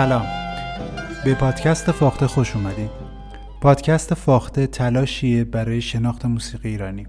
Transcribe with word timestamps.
سلام. 0.00 0.26
به 1.24 1.34
پادکست 1.34 1.92
فاخته 1.92 2.26
خوش 2.26 2.56
اومدید 2.56 2.90
پادکست 3.60 4.14
فاخته 4.14 4.66
تلاشیه 4.66 5.44
برای 5.44 5.80
شناخت 5.80 6.26
موسیقی 6.26 6.68
ایرانی. 6.68 7.06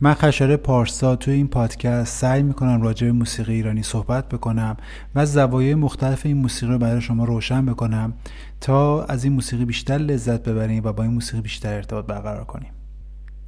من 0.00 0.14
خشاره 0.14 0.56
پارسا 0.56 1.16
توی 1.16 1.34
این 1.34 1.48
پادکست 1.48 2.16
سعی 2.16 2.42
می‌کنم 2.42 2.82
راجع 2.82 3.06
به 3.06 3.12
موسیقی 3.12 3.52
ایرانی 3.52 3.82
صحبت 3.82 4.28
بکنم 4.28 4.76
و 5.14 5.26
زوایای 5.26 5.74
مختلف 5.74 6.26
این 6.26 6.36
موسیقی 6.36 6.72
رو 6.72 6.78
برای 6.78 7.00
شما 7.00 7.24
روشن 7.24 7.66
بکنم 7.66 8.12
تا 8.60 9.04
از 9.04 9.24
این 9.24 9.32
موسیقی 9.32 9.64
بیشتر 9.64 9.98
لذت 9.98 10.42
ببریم 10.42 10.84
و 10.84 10.92
با 10.92 11.02
این 11.02 11.12
موسیقی 11.12 11.40
بیشتر 11.40 11.74
ارتباط 11.74 12.06
برقرار 12.06 12.44
کنیم. 12.44 12.70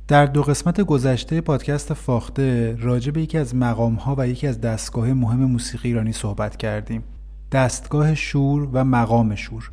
در 0.09 0.27
دو 0.27 0.43
قسمت 0.43 0.81
گذشته 0.81 1.41
پادکست 1.41 1.95
فاخته 1.95 2.77
راجع 2.81 3.13
به 3.13 3.23
یکی 3.23 3.39
از 3.39 3.55
مقام 3.55 3.95
ها 3.95 4.15
و 4.19 4.29
یکی 4.29 4.47
از 4.47 4.61
دستگاه 4.61 5.13
مهم 5.13 5.39
موسیقی 5.39 5.89
ایرانی 5.89 6.13
صحبت 6.13 6.57
کردیم. 6.57 7.03
دستگاه 7.55 8.15
شور 8.15 8.69
و 8.73 8.85
مقام 8.85 9.35
شور. 9.35 9.71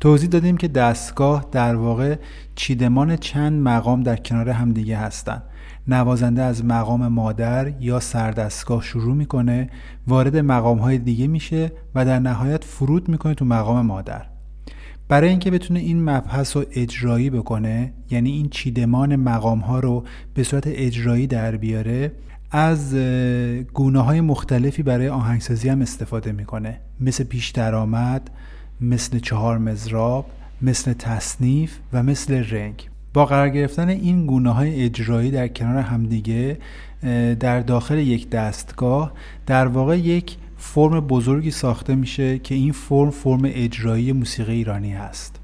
توضیح 0.00 0.28
دادیم 0.28 0.56
که 0.56 0.68
دستگاه 0.68 1.46
در 1.52 1.76
واقع 1.76 2.16
چیدمان 2.54 3.16
چند 3.16 3.62
مقام 3.62 4.02
در 4.02 4.16
کنار 4.16 4.50
همدیگه 4.50 4.96
هستند 4.96 5.42
نوازنده 5.88 6.42
از 6.42 6.64
مقام 6.64 7.08
مادر 7.08 7.72
یا 7.80 8.00
سردستگاه 8.00 8.82
شروع 8.82 9.14
می‌کنه 9.14 9.70
وارد 10.06 10.36
مقام 10.36 10.78
های 10.78 10.98
دیگه 10.98 11.26
میشه 11.26 11.72
و 11.94 12.04
در 12.04 12.18
نهایت 12.18 12.64
فرود 12.64 13.08
می‌کنه 13.08 13.34
تو 13.34 13.44
مقام 13.44 13.86
مادر. 13.86 14.26
برای 15.08 15.28
اینکه 15.28 15.50
بتونه 15.50 15.80
این 15.80 16.10
مبحث 16.10 16.56
رو 16.56 16.64
اجرایی 16.72 17.30
بکنه 17.30 17.92
یعنی 18.10 18.30
این 18.30 18.48
چیدمان 18.48 19.16
مقام 19.16 19.58
ها 19.58 19.80
رو 19.80 20.04
به 20.34 20.42
صورت 20.42 20.64
اجرایی 20.66 21.26
در 21.26 21.56
بیاره 21.56 22.12
از 22.56 22.94
گونه 23.74 24.00
های 24.00 24.20
مختلفی 24.20 24.82
برای 24.82 25.08
آهنگسازی 25.08 25.68
هم 25.68 25.82
استفاده 25.82 26.32
می‌کنه. 26.32 26.80
مثل 27.00 27.24
پیش 27.24 27.50
درآمد 27.50 28.30
مثل 28.80 29.18
چهار 29.18 29.58
مزراب 29.58 30.26
مثل 30.62 30.92
تصنیف 30.92 31.78
و 31.92 32.02
مثل 32.02 32.44
رنگ. 32.50 32.88
با 33.14 33.26
قرار 33.26 33.48
گرفتن 33.48 33.88
این 33.88 34.26
گونه 34.26 34.50
های 34.50 34.84
اجرایی 34.84 35.30
در 35.30 35.48
کنار 35.48 35.76
همدیگه 35.76 36.58
در 37.40 37.60
داخل 37.60 37.98
یک 37.98 38.30
دستگاه 38.30 39.12
در 39.46 39.66
واقع 39.66 39.98
یک 39.98 40.36
فرم 40.56 41.00
بزرگی 41.00 41.50
ساخته 41.50 41.94
میشه 41.94 42.38
که 42.38 42.54
این 42.54 42.72
فرم 42.72 43.10
فرم 43.10 43.42
اجرایی 43.44 44.12
موسیقی 44.12 44.52
ایرانی 44.52 44.92
هست. 44.92 45.40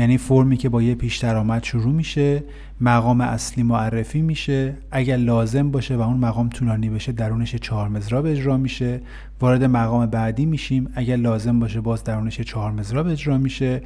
یعنی 0.00 0.18
فرمی 0.18 0.56
که 0.56 0.68
با 0.68 0.82
یه 0.82 0.94
پیش 0.94 1.18
درآمد 1.18 1.62
شروع 1.62 1.92
میشه 1.92 2.42
مقام 2.80 3.20
اصلی 3.20 3.62
معرفی 3.62 4.22
میشه 4.22 4.74
اگر 4.90 5.16
لازم 5.16 5.70
باشه 5.70 5.96
و 5.96 6.00
اون 6.00 6.16
مقام 6.16 6.48
طولانی 6.48 6.90
بشه 6.90 7.12
درونش 7.12 7.54
چهار 7.54 7.88
مزراب 7.88 8.26
اجرا 8.26 8.56
میشه. 8.56 9.00
وارد 9.40 9.64
مقام 9.64 10.06
بعدی 10.06 10.46
میشیم 10.46 10.88
اگر 10.94 11.16
لازم 11.16 11.60
باشه 11.60 11.80
باز 11.80 12.04
درونش 12.04 12.40
چهار 12.40 12.70
مزراب 12.70 13.06
اجرا 13.06 13.38
میشه. 13.38 13.82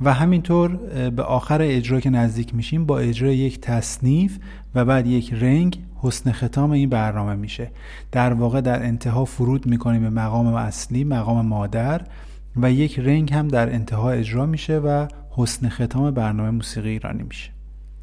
و 0.00 0.14
همینطور 0.14 0.76
به 1.10 1.22
آخر 1.22 1.58
اجرا 1.62 2.00
که 2.00 2.10
نزدیک 2.10 2.54
میشیم 2.54 2.86
با 2.86 2.98
اجرای 2.98 3.36
یک 3.36 3.60
تصنیف 3.60 4.38
و 4.74 4.84
بعد 4.84 5.06
یک 5.06 5.32
رنگ 5.32 5.78
حسن 5.96 6.32
ختام 6.32 6.70
این 6.70 6.88
برنامه 6.88 7.34
میشه. 7.34 7.70
در 8.12 8.32
واقع 8.32 8.60
در 8.60 8.82
انتها 8.82 9.24
فرود 9.24 9.66
می‌کنیم 9.66 10.02
به 10.02 10.10
مقام 10.10 10.46
اصلی 10.46 11.04
مقام 11.04 11.46
مادر 11.46 12.02
و 12.56 12.72
یک 12.72 12.98
رنگ 12.98 13.32
هم 13.32 13.48
در 13.48 13.72
انتها 13.72 14.10
اجرا 14.10 14.46
میشه 14.46 14.78
و 14.78 15.06
حسن 15.36 15.68
ختام 15.68 16.10
برنامه 16.10 16.50
موسیقی 16.50 16.88
ایرانی 16.88 17.22
میشه. 17.22 17.50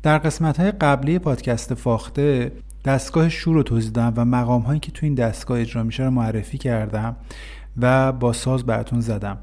در 0.04 0.18
قسمت 0.18 0.60
های 0.60 0.72
قبلی 0.72 1.20
پادکست 1.20 1.74
فاخته 1.74 2.52
دستگاه 2.86 3.30
شور 3.30 3.56
رو 3.56 3.64
توضیح 3.64 3.92
دادم 3.92 4.14
و 4.16 4.26
مقام 4.26 4.62
هایی 4.62 4.80
که 4.80 4.92
تو 4.92 5.06
این 5.06 5.16
دستگاه 5.16 5.60
اجرا 5.60 5.84
میشه 5.84 6.04
رو 6.04 6.12
معرفی 6.12 6.58
کردم 6.58 7.16
و 7.78 8.12
با 8.12 8.34
ساز 8.34 8.66
براتون 8.66 9.02
زدم. 9.02 9.38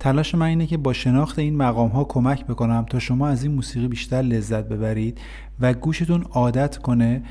تلاش 0.00 0.34
من 0.34 0.46
اینه 0.46 0.66
که 0.66 0.76
با 0.76 0.92
شناخت 0.92 1.38
این 1.38 1.56
مقام 1.56 1.90
ها 1.90 2.04
کمک 2.04 2.46
بکنم 2.46 2.86
تا 2.90 2.98
شما 2.98 3.28
از 3.28 3.42
این 3.42 3.52
موسیقی 3.52 3.88
بیشتر 3.88 4.22
لذت 4.22 4.64
ببرید 4.64 5.18
و 5.60 5.72
گوشتون 5.72 6.22
عادت 6.22 6.76
کنه 6.76 7.22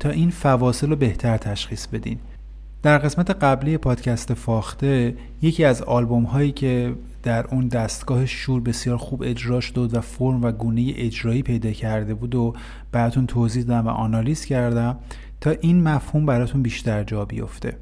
تا 0.00 0.10
این 0.10 0.30
فواصل 0.30 0.90
رو 0.90 0.96
بهتر 0.96 1.36
تشخیص 1.36 1.86
بدین. 1.86 2.18
در 2.82 2.98
قسمت 2.98 3.30
قبلی 3.30 3.78
پادکست 3.78 4.34
فاخته 4.34 5.14
یکی 5.42 5.64
از 5.64 5.82
آلبوم 5.82 6.24
هایی 6.24 6.52
که 6.52 6.94
در 7.28 7.46
اون 7.46 7.68
دستگاه 7.68 8.26
شور 8.26 8.60
بسیار 8.60 8.96
خوب 8.96 9.22
اجرا 9.22 9.60
شد 9.60 9.94
و 9.94 10.00
فرم 10.00 10.42
و 10.42 10.52
گونه 10.52 10.92
اجرایی 10.96 11.42
پیدا 11.42 11.70
کرده 11.70 12.14
بود 12.14 12.34
و 12.34 12.54
براتون 12.92 13.26
توضیح 13.26 13.62
دادم 13.62 13.86
و 13.86 13.90
آنالیز 13.90 14.44
کردم 14.44 14.98
تا 15.40 15.50
این 15.50 15.82
مفهوم 15.82 16.26
براتون 16.26 16.62
بیشتر 16.62 17.04
جا 17.04 17.24
بیفته. 17.24 17.76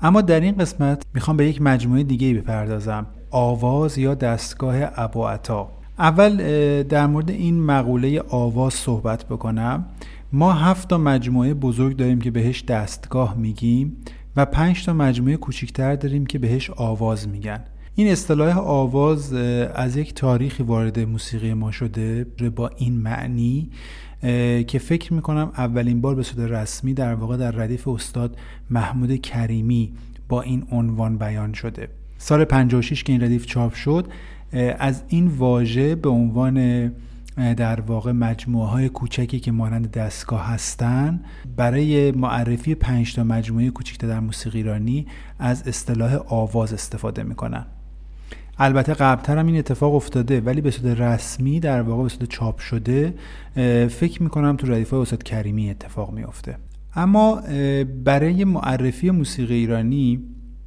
اما 0.00 0.20
در 0.20 0.40
این 0.40 0.54
قسمت 0.56 1.02
می‌خوام 1.14 1.36
به 1.36 1.48
یک 1.48 1.62
مجموعه 1.62 2.02
دیگه 2.02 2.34
بپردازم 2.34 3.06
آواز 3.30 3.98
یا 3.98 4.14
دستگاه 4.14 4.76
ابوعطا 4.80 5.68
اول 5.98 6.36
در 6.82 7.06
مورد 7.06 7.30
این 7.30 7.62
مقوله 7.62 8.22
آواز 8.28 8.74
صحبت 8.74 9.24
بکنم. 9.24 9.86
ما 10.32 10.52
هفت 10.52 10.88
تا 10.88 10.98
مجموعه 10.98 11.54
بزرگ 11.54 11.96
داریم 11.96 12.20
که 12.20 12.30
بهش 12.30 12.64
دستگاه 12.64 13.34
میگیم 13.34 13.96
و 14.36 14.44
پنج 14.44 14.84
تا 14.84 14.92
مجموعه 14.92 15.36
کوچیکتر 15.36 15.96
داریم 15.96 16.26
که 16.26 16.38
بهش 16.38 16.70
آواز 16.70 17.28
میگن. 17.28 17.64
این 17.98 18.08
اصطلاح 18.08 18.58
آواز 18.58 19.32
از 19.74 19.96
یک 19.96 20.14
تاریخی 20.14 20.62
وارد 20.62 21.00
موسیقی 21.00 21.54
ما 21.54 21.70
شده 21.70 22.26
با 22.56 22.68
این 22.76 22.94
معنی 22.94 23.70
که 24.66 24.78
فکر 24.82 25.12
می‌کنم 25.12 25.52
اولین 25.56 26.00
بار 26.00 26.14
به 26.14 26.22
صورت 26.22 26.50
رسمی 26.50 26.94
در 26.94 27.14
واقع 27.14 27.36
در 27.36 27.50
ردیف 27.50 27.88
استاد 27.88 28.36
محمود 28.70 29.16
کریمی 29.16 29.92
با 30.28 30.42
این 30.42 30.66
عنوان 30.70 31.18
بیان 31.18 31.52
شده. 31.52 31.88
سال 32.18 32.44
56 32.44 33.04
که 33.04 33.12
این 33.12 33.22
ردیف 33.22 33.46
چاپ 33.46 33.74
شد 33.74 34.06
از 34.78 35.02
این 35.08 35.28
واژه 35.28 35.94
به 35.94 36.08
عنوان 36.08 36.88
در 37.56 37.80
واقع 37.80 38.12
مجموعه 38.12 38.68
های 38.68 38.88
کوچکی 38.88 39.40
که 39.40 39.52
مانند 39.52 39.90
دستگاه 39.90 40.46
هستن 40.46 41.20
برای 41.56 42.12
معرفی 42.12 42.74
پنج 42.74 43.14
تا 43.14 43.24
مجموعه 43.24 43.70
کوچکتر 43.70 44.08
در 44.08 44.20
موسیقی 44.20 44.58
ایرانی 44.58 45.06
از 45.38 45.68
اصطلاح 45.68 46.14
آواز 46.26 46.72
استفاده 46.72 47.22
می‌کنن. 47.22 47.66
البته 48.58 48.94
قبلتر 48.94 49.38
هم 49.38 49.46
این 49.46 49.58
اتفاق 49.58 49.94
افتاده 49.94 50.40
ولی 50.40 50.60
به 50.60 50.70
صورت 50.70 51.00
رسمی 51.00 51.60
در 51.60 51.82
واقع 51.82 52.02
به 52.02 52.08
صورت 52.08 52.28
چاپ 52.28 52.58
شده 52.58 53.14
فکر 53.88 54.22
می‌کنم 54.22 54.56
تو 54.56 54.72
ردیف 54.72 54.90
های 54.90 55.02
استاد 55.02 55.22
کریمی 55.22 55.70
اتفاق 55.70 56.12
میافته. 56.12 56.56
اما 56.94 57.42
برای 58.04 58.44
معرفی 58.44 59.10
موسیقی 59.10 59.54
ایرانی 59.54 60.20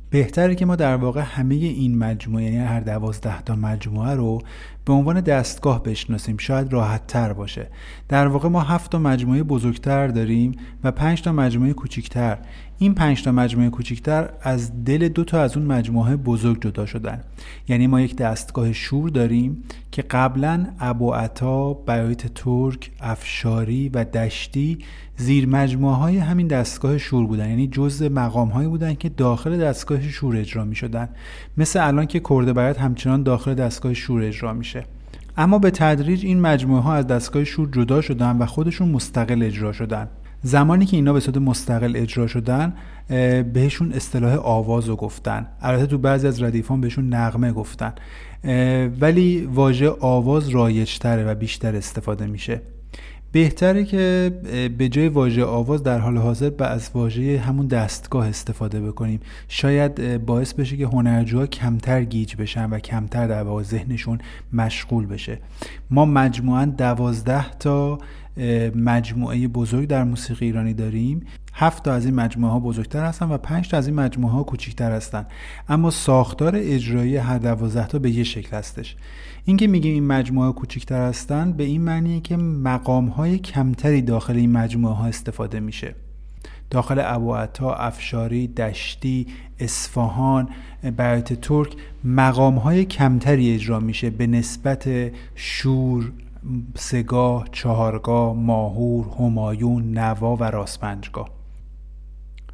بهتره 0.09 0.55
که 0.55 0.65
ما 0.65 0.75
در 0.75 0.95
واقع 0.95 1.21
همه 1.21 1.55
این 1.55 1.97
مجموعه 1.97 2.43
یعنی 2.43 2.57
هر 2.57 2.79
دوازده 2.79 3.41
تا 3.41 3.55
مجموعه 3.55 4.13
رو 4.15 4.41
به 4.85 4.93
عنوان 4.93 5.21
دستگاه 5.21 5.83
بشناسیم. 5.83 6.37
شاید 6.37 6.73
راحت 6.73 7.07
تر 7.07 7.33
باشه. 7.33 7.67
در 8.07 8.27
واقع 8.27 8.49
ما 8.49 8.61
هفت 8.61 8.91
تا 8.91 8.99
مجموعه 8.99 9.43
بزرگتر 9.43 10.07
داریم 10.07 10.51
و 10.83 10.91
پنج 10.91 11.21
تا 11.21 11.31
مجموعه 11.31 11.73
کوچیکتر. 11.73 12.37
این 12.81 12.93
پنج 12.93 13.23
تا 13.23 13.31
مجموعه 13.31 13.69
کوچیکتر 13.69 14.29
از 14.41 14.83
دل 14.83 15.07
دو 15.07 15.23
تا 15.23 15.41
از 15.41 15.57
اون 15.57 15.65
مجموعه 15.65 16.15
بزرگ 16.15 16.61
جدا 16.61 16.85
شدن. 16.85 17.23
یعنی 17.67 17.87
ما 17.87 18.01
یک 18.01 18.15
دستگاه 18.15 18.73
شور 18.73 19.09
داریم 19.09 19.63
که 19.91 20.01
قبلا 20.01 20.67
ابو 20.79 21.13
عطا 21.13 21.73
بیایت 21.73 22.33
ترک 22.33 22.91
افشاری 22.99 23.89
و 23.89 24.03
دشتی 24.03 24.77
زیر 25.17 25.47
مجموعه 25.47 25.95
های 25.95 26.17
همین 26.17 26.47
دستگاه 26.47 26.97
شور 26.97 27.27
بودن. 27.27 27.49
یعنی 27.49 27.67
جزء 27.67 28.09
مقام 28.09 28.49
هایی 28.49 28.67
بودن 28.67 28.93
که 28.93 29.09
داخل 29.09 29.57
دستگاه 29.57 30.01
شور 30.01 30.37
اجرا 30.37 30.65
می 30.65 30.75
شدن 30.75 31.09
مثل 31.57 31.87
الان 31.87 32.05
که 32.05 32.21
کرده 32.29 32.53
بیات 32.53 32.79
همچنان 32.79 33.23
داخل 33.23 33.53
دستگاه 33.53 33.93
شور 33.93 34.23
اجرا 34.23 34.53
میشه. 34.53 34.85
اما 35.37 35.59
به 35.59 35.71
تدریج 35.71 36.25
این 36.25 36.39
مجموعه 36.39 36.81
ها 36.81 36.93
از 36.93 37.07
دستگاه 37.07 37.43
شور 37.43 37.69
جدا 37.71 38.01
شدن 38.01 38.37
و 38.37 38.45
خودشون 38.45 38.89
مستقل 38.89 39.43
اجرا 39.43 39.71
شدن. 39.71 40.07
زمانی 40.41 40.85
که 40.85 40.97
اینا 40.97 41.13
به 41.13 41.19
صورت 41.19 41.37
مستقل 41.37 41.95
اجرا 41.95 42.27
شدن 42.27 42.73
بهشون 43.53 43.91
اصطلاح 43.91 44.35
آواز 44.35 44.89
رو 44.89 44.95
گفتن. 44.95 45.47
البته 45.61 45.85
تو 45.85 45.97
بعضی 45.97 46.27
از 46.27 46.43
ردیفان 46.43 46.81
بهشون 46.81 47.13
نغمه 47.13 47.51
گفتن. 47.51 47.93
ولی 49.01 49.49
واژه 49.53 49.89
آواز 49.99 50.49
رایجتره 50.49 51.23
و 51.23 51.35
بیشتر 51.35 51.75
استفاده 51.75 52.27
میشه. 52.27 52.61
بهتره 53.31 53.85
که 53.85 54.31
به 54.77 54.89
جای 54.89 55.07
واژه 55.07 55.43
آواز 55.43 55.83
در 55.83 55.99
حال 55.99 56.17
حاضر 56.17 56.49
به 56.49 56.65
از 56.65 56.89
واژه 56.93 57.39
همون 57.39 57.67
دستگاه 57.67 58.27
استفاده 58.27 58.81
بکنیم. 58.81 59.19
شاید 59.47 60.25
باعث 60.25 60.53
بشه 60.53 60.77
که 60.77 60.87
هنرجوها 60.87 61.47
کمتر 61.47 62.03
گیج 62.03 62.35
بشن 62.35 62.69
و 62.69 62.79
کمتر 62.79 63.27
در 63.27 63.43
واقع 63.43 63.63
ذهنشون 63.63 64.17
مشغول 64.53 65.05
بشه. 65.05 65.39
ما 65.89 66.05
مجموعا 66.05 66.65
دوازده 66.65 67.51
تا 67.51 67.99
مجموعه 68.75 69.47
بزرگ 69.47 69.87
در 69.87 70.03
موسیقی 70.03 70.45
ایرانی 70.45 70.73
داریم. 70.73 71.21
هفت 71.61 71.83
تا 71.83 71.93
از 71.93 72.05
این 72.05 72.15
مجموعه 72.15 72.53
ها 72.53 72.59
بزرگتر 72.59 73.05
هستن 73.05 73.29
و 73.29 73.37
پنج 73.37 73.69
تا 73.69 73.77
از 73.77 73.87
این 73.87 73.95
مجموعه 73.95 74.33
ها 74.33 74.43
کوچکتر 74.43 74.91
هستن. 74.91 75.25
اما 75.69 75.91
ساختار 75.91 76.53
اجرایی 76.55 77.17
هر 77.17 77.37
دوازده 77.37 77.87
تا 77.87 77.99
به 77.99 78.11
یه 78.11 78.23
شکل 78.23 78.57
هستش. 78.57 78.95
اینکه 79.45 79.67
میگیم 79.67 79.93
این 79.93 80.07
مجموعه 80.07 80.47
ها 80.47 80.51
کوچکتر 80.51 81.07
هستن 81.07 81.51
به 81.51 81.63
این 81.63 81.81
معنیه 81.81 82.19
که 82.19 82.37
مقام 82.37 83.07
های 83.07 83.37
کمتری 83.37 84.01
داخل 84.01 84.35
این 84.35 84.51
مجموعه 84.51 84.95
ها 84.95 85.05
استفاده 85.05 85.59
میشه. 85.59 85.95
داخل 86.69 87.01
ابوعتا 87.05 87.73
افشاری 87.73 88.47
دشتی 88.47 89.27
اصفهان 89.59 90.49
بیات 90.97 91.33
ترک 91.33 91.75
مقام 92.03 92.55
های 92.55 92.85
کمتری 92.85 93.53
اجرا 93.53 93.79
میشه 93.79 94.09
به 94.09 94.27
نسبت 94.27 94.89
شور 95.35 96.11
سگاه 96.75 97.47
چهارگاه 97.51 98.33
ماهور 98.33 99.05
همایون 99.19 99.97
نوا 99.97 100.35
و 100.35 100.43
راستپنجگاه 100.43 101.38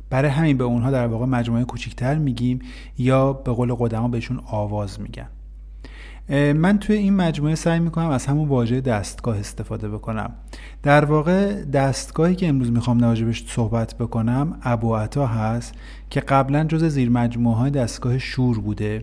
برای 0.10 0.32
همین 0.32 0.58
به 0.58 0.64
اونها 0.64 0.92
در 0.92 1.08
واقع 1.08 1.26
مجموعه 1.26 1.64
کوچیکتر 1.64 2.16
میگیم 2.16 2.60
یا 2.98 3.34
به 3.34 3.52
قول 3.52 3.74
قدما 3.74 4.08
بهشون 4.08 4.42
آواز 4.46 5.02
میگن. 5.02 5.28
من 6.54 6.80
توی 6.80 6.96
این 6.96 7.14
مجموعه 7.16 7.56
سعی 7.56 7.80
می‌کنم 7.80 8.10
از 8.10 8.26
همون 8.26 8.48
واژه 8.48 8.82
دستگاه 8.82 9.40
استفاده 9.40 9.90
بکنم. 9.90 10.34
در 10.84 11.06
واقع 11.06 11.64
دستگاهی 11.64 12.36
که 12.36 12.48
امروز 12.48 12.72
می‌خوام 12.72 13.00
راجبش 13.00 13.46
صحبت 13.48 13.98
بکنم 13.98 14.60
ابوعتا 14.64 15.28
هست 15.28 15.74
که 16.10 16.20
قبلا 16.20 16.64
جز 16.64 16.84
زیر 16.84 17.10
مجموعه 17.10 17.58
های 17.58 17.72
دستگاه 17.72 18.18
شور 18.18 18.60
بوده 18.60 19.02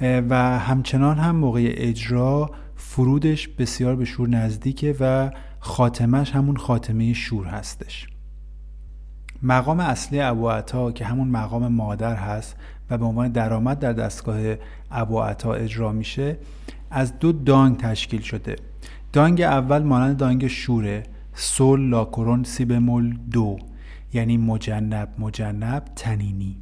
و 0.00 0.58
همچنان 0.58 1.18
هم 1.18 1.36
موقع 1.36 1.72
اجرا 1.74 2.50
فرودش 2.76 3.48
بسیار 3.48 3.96
به 3.96 4.04
شور 4.04 4.28
نزدیکه 4.28 4.96
و 5.00 5.30
خاتمش 5.60 6.30
همون 6.30 6.56
خاتمه 6.56 7.12
شور 7.12 7.46
هستش. 7.46 8.06
مقام 9.42 9.80
اصلی 9.80 10.20
ابو 10.20 10.60
که 10.94 11.04
همون 11.04 11.28
مقام 11.28 11.68
مادر 11.68 12.14
هست 12.14 12.56
و 12.90 12.98
به 12.98 13.04
عنوان 13.04 13.28
درآمد 13.28 13.78
در 13.78 13.92
دستگاه 13.92 14.54
ابو 14.90 15.16
اجرا 15.46 15.92
میشه 15.92 16.38
از 16.90 17.18
دو 17.18 17.32
دانگ 17.32 17.76
تشکیل 17.76 18.20
شده. 18.20 18.56
دانگ 19.12 19.40
اول 19.40 19.82
مانند 19.82 20.16
دانگ 20.16 20.46
شوره 20.46 21.02
سول 21.34 21.88
لاکرون 21.88 22.44
سی 22.44 22.64
بمول 22.64 23.18
دو. 23.30 23.58
یعنی 24.12 24.36
مجنب 24.36 25.08
مجنب 25.18 25.84
تنینی. 25.96 26.56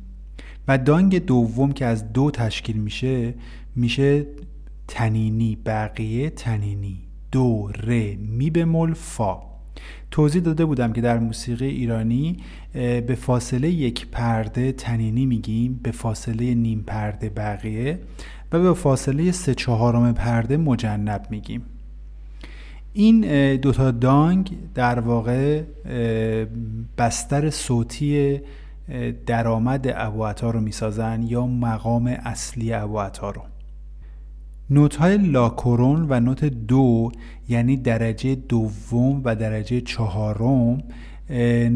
و 0.69 0.79
دانگ 0.79 1.27
دوم 1.27 1.73
که 1.73 1.87
از 1.87 2.13
دو 2.13 2.31
تشکیل 2.31 2.77
میشه 2.77 3.35
میشه 3.77 4.27
تنینی 4.89 5.57
بقیه 5.67 6.31
تنینی. 6.31 6.99
دو 7.33 7.69
ره 7.75 8.17
می 8.17 8.51
بمول 8.51 8.95
فا. 8.95 9.50
توضیح 10.11 10.43
داده 10.43 10.65
بودم 10.65 10.93
که 10.93 11.01
در 11.01 11.19
موسیقی 11.19 11.67
ایرانی 11.67 12.37
به 12.73 13.19
فاصله 13.21 13.69
یک 13.71 14.07
پرده 14.07 14.73
تنینی 14.73 15.27
میگیم 15.27 15.81
به 15.83 15.91
فاصله 15.91 16.55
نیم 16.55 16.85
پرده 16.87 17.29
بقیه 17.29 17.99
و 18.53 18.61
به 18.61 18.75
فاصله 18.75 19.33
سه 19.33 19.55
چهارم 19.55 20.15
پرده 20.15 20.57
مجنب 20.57 21.27
میگیم. 21.31 21.63
این 22.93 23.57
دوتا 23.57 23.91
دانگ 23.91 24.57
در 24.75 25.01
واقع 25.01 25.63
بستر 26.99 27.51
صوتی 27.51 28.41
درآمد 29.27 29.93
ابوعتا 29.97 30.51
رو 30.51 30.61
می‌سازن 30.61 31.23
یا 31.23 31.47
مقام 31.47 32.07
اصلی 32.07 32.73
ابوعتا 32.73 33.31
رو. 33.31 33.43
نوت 34.71 34.97
های 34.97 35.19
لاکورون 35.19 36.07
و 36.09 36.21
نوت 36.21 36.45
دو 36.45 37.13
یعنی 37.49 37.77
درجه 37.77 38.35
دوم 38.35 39.21
و 39.25 39.37
درجه 39.37 39.81
چهارم 39.81 40.83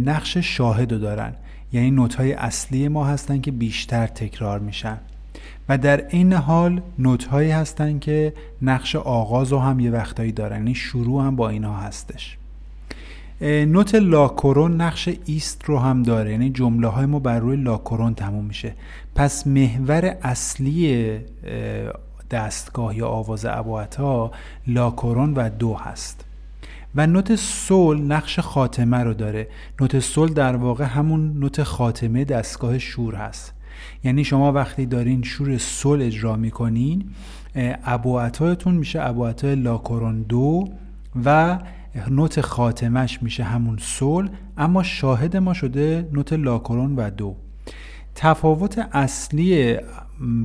نقش 0.04 0.36
شاهد 0.38 0.92
رو 0.92 0.98
دارن. 0.98 1.32
یعنی 1.72 1.90
نوت 1.90 2.14
های 2.14 2.32
اصلی 2.32 2.88
ما 2.88 3.04
هستن 3.04 3.40
که 3.40 3.50
بیشتر 3.50 4.06
تکرار 4.06 4.58
میشن. 4.58 4.98
و 5.68 5.78
در 5.78 6.08
این 6.08 6.32
حال 6.32 6.80
نوت 6.98 7.24
هایی 7.24 7.50
هستن 7.50 7.98
که 7.98 8.32
نقش 8.62 8.96
آغاز 8.96 9.52
رو 9.52 9.58
هم 9.58 9.80
یه 9.80 9.90
وقتایی 9.90 10.32
دارن. 10.32 10.56
یعنی 10.56 10.74
شروع 10.74 11.24
هم 11.24 11.36
با 11.36 11.48
اینها 11.48 11.76
هستش. 11.76 12.36
نوت 13.40 13.94
لاکورون 13.94 14.80
نقش 14.80 15.08
ایست 15.24 15.64
رو 15.64 15.78
هم 15.78 16.02
داره. 16.02 16.30
یعنی 16.30 16.50
جمله 16.50 16.88
های 16.88 17.06
ما 17.06 17.18
بر 17.18 17.38
روی 17.38 17.56
لاکورون 17.56 18.14
تموم 18.14 18.44
میشه. 18.44 18.74
پس 19.14 19.46
محور 19.46 20.16
اصلی 20.22 21.10
دستگاه 22.34 22.96
یا 22.96 23.08
آواز 23.08 23.44
ابوعتا 23.44 24.30
لاکورون 24.66 25.34
و 25.34 25.48
دو 25.48 25.74
هست. 25.74 26.24
و 26.94 27.06
نوت 27.06 27.34
سول 27.34 28.00
نقش 28.00 28.38
خاتمه 28.38 28.96
رو 28.96 29.14
داره. 29.14 29.48
نوت 29.80 29.98
سول 29.98 30.32
در 30.32 30.56
واقع 30.56 30.84
همون 30.84 31.38
نوت 31.38 31.62
خاتمه 31.62 32.24
دستگاه 32.24 32.78
شور 32.78 33.14
هست. 33.14 33.52
یعنی 34.04 34.24
شما 34.24 34.52
وقتی 34.52 34.86
دارین 34.86 35.22
شور 35.22 35.58
سول 35.58 36.02
اجرا 36.02 36.36
می‌کنین 36.36 37.04
ابوعتایتون 37.84 38.74
میشه 38.74 39.00
ابوعتای 39.02 39.54
لاکورون 39.54 40.22
دو 40.22 40.68
و 41.24 41.58
نوت 42.10 42.40
خاتمش 42.40 43.22
میشه 43.22 43.44
همون 43.44 43.78
سول 43.78 44.28
اما 44.58 44.82
شاهد 44.82 45.36
ما 45.36 45.54
شده 45.54 46.08
نوت 46.12 46.32
لاکورون 46.32 46.96
و 46.96 47.10
دو. 47.10 47.36
تفاوت 48.14 48.78
اصلی 48.92 49.76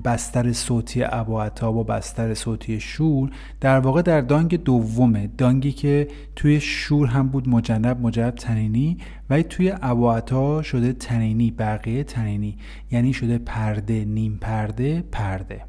بستر 0.05 0.53
صوتی 0.53 1.03
اباعتا 1.03 1.71
با 1.71 1.83
بستر 1.83 2.33
صوتی 2.33 2.79
شور 2.79 3.29
در 3.61 3.79
واقع 3.79 4.01
در 4.01 4.21
دانگ 4.21 4.63
دومه 4.63 5.29
دانگی 5.37 5.71
که 5.71 6.07
توی 6.35 6.59
شور 6.59 7.07
هم 7.07 7.27
بود 7.27 7.49
مجنب 7.49 8.01
مجرب 8.01 8.35
تنینی 8.35 8.97
و 9.29 9.41
توی 9.41 9.73
اباعتا 9.81 10.61
شده 10.61 10.93
تنینی 10.93 11.51
بقیه 11.51 12.03
تنینی 12.03 12.57
یعنی 12.91 13.13
شده 13.13 13.37
پرده 13.37 14.05
نیم 14.05 14.37
پرده 14.41 15.03
پرده. 15.11 15.61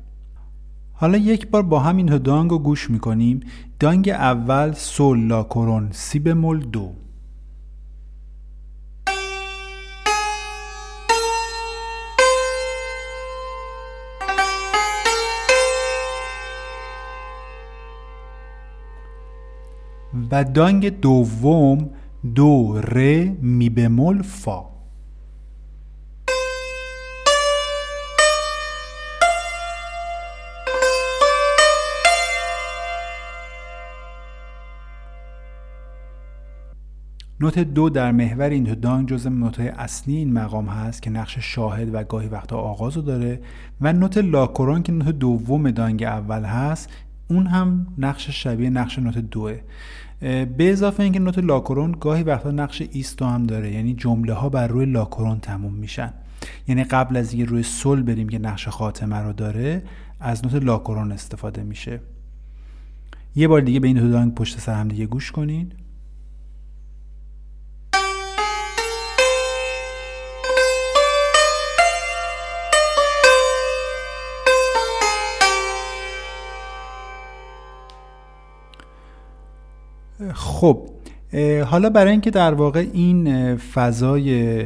حالا 0.92 1.18
یک 1.18 1.46
بار 1.46 1.62
با 1.62 1.80
همین 1.80 2.06
دانگ 2.06 2.50
رو 2.50 2.58
گوش 2.58 2.90
می‌کنیم. 2.90 3.40
دانگ 3.80 4.08
اول 4.08 4.72
سول 4.72 5.26
لا 5.26 5.42
کرون 5.42 5.88
سی 5.90 6.18
بمول 6.18 6.60
دو. 6.60 6.92
و 20.30 20.44
دانگ 20.44 21.00
دوم 21.00 21.90
دو 22.34 22.80
ر 22.80 23.24
می 23.42 23.68
بمول 23.68 24.22
فا. 24.22 24.70
نوت 37.42 37.58
دو 37.58 37.90
در 37.90 38.12
محور 38.12 38.50
این 38.50 38.64
دو 38.64 38.74
دانگ 38.74 39.08
جز 39.08 39.26
نوت 39.26 39.60
اصلی 39.60 40.16
این 40.16 40.32
مقام 40.32 40.68
هست 40.68 41.02
که 41.02 41.10
نقش 41.10 41.38
شاهد 41.38 41.94
و 41.94 42.04
گاهی 42.04 42.28
وقتا 42.28 42.56
آغاز 42.56 42.96
رو 42.96 43.02
داره 43.02 43.40
و 43.80 43.92
نوت 43.92 44.18
لاکورون 44.18 44.82
که 44.82 44.92
نوت 44.92 45.08
دوم 45.08 45.70
دانگ 45.70 46.02
اول 46.02 46.44
هست 46.44 46.90
اون 47.30 47.46
هم 47.46 47.86
نقش 47.98 48.30
شبیه 48.30 48.70
نقش 48.70 48.98
نوت 48.98 49.18
دوه. 49.18 49.60
به 50.20 50.54
اضافه 50.58 51.02
اینکه 51.02 51.18
نوت 51.18 51.38
لاکرون 51.38 51.96
گاهی 52.00 52.22
وقتا 52.22 52.50
نقش 52.50 52.82
ایستو 52.92 53.24
هم 53.24 53.42
داره 53.42 53.72
یعنی 53.72 53.94
جمله 53.94 54.32
ها 54.32 54.48
بر 54.48 54.66
روی 54.66 54.86
لاکرون 54.86 55.40
تموم 55.40 55.74
میشن. 55.74 56.12
یعنی 56.68 56.84
قبل 56.84 57.16
از 57.16 57.32
اینکه 57.32 57.50
روی 57.50 57.62
سل 57.62 58.02
بریم 58.02 58.28
که 58.28 58.38
نقش 58.38 58.68
خاتمه 58.68 59.16
رو 59.16 59.32
داره 59.32 59.82
از 60.20 60.44
نوت 60.44 60.64
لاکرون 60.64 61.12
استفاده 61.12 61.62
میشه. 61.62 62.00
یه 63.36 63.48
بار 63.48 63.60
دیگه 63.60 63.80
به 63.80 63.88
این 63.88 63.96
دو 63.96 64.10
دانگ 64.10 64.34
پشت 64.34 64.60
سر 64.60 64.74
هم 64.74 64.88
دیگه 64.88 65.06
گوش 65.06 65.32
کنید. 65.32 65.72
خب 80.40 80.88
حالا 81.66 81.90
برای 81.90 82.10
اینکه 82.10 82.30
در 82.30 82.54
واقع 82.54 82.86
این 82.92 83.56
فضای 83.56 84.62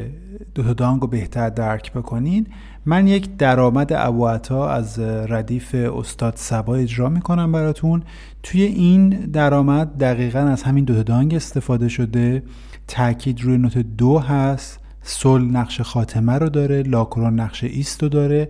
دو 0.55 0.75
دانگ 0.75 1.01
رو 1.01 1.07
بهتر 1.07 1.51
درک 1.51 1.93
بکنین 1.93 2.47
من 2.87 3.07
یک 3.07 3.37
درآمد 3.37 3.93
ابوعتا 3.93 4.69
از 4.69 4.99
ردیف 4.99 5.75
استاد 5.75 6.33
سبا 6.37 6.75
اجرا 6.75 7.09
می‌کنم 7.09 7.53
براتون. 7.53 8.03
توی 8.43 8.63
این 8.63 9.09
درآمد 9.09 9.99
دقیقا 9.99 10.39
از 10.39 10.63
همین 10.63 10.85
دو 10.85 11.03
دانگ 11.03 11.35
استفاده 11.35 11.89
شده 11.89 12.43
تاکید 12.89 13.41
روی 13.41 13.59
نوت 13.59 13.79
دو 13.79 14.19
هست 14.19 14.81
سل 15.03 15.43
نقش 15.43 15.81
خاتمه 15.81 16.33
رو 16.33 16.49
داره 16.49 16.83
لاکرون 16.83 17.41
نقش 17.41 17.65
ایست 17.65 18.03
رو 18.03 18.09
داره. 18.09 18.49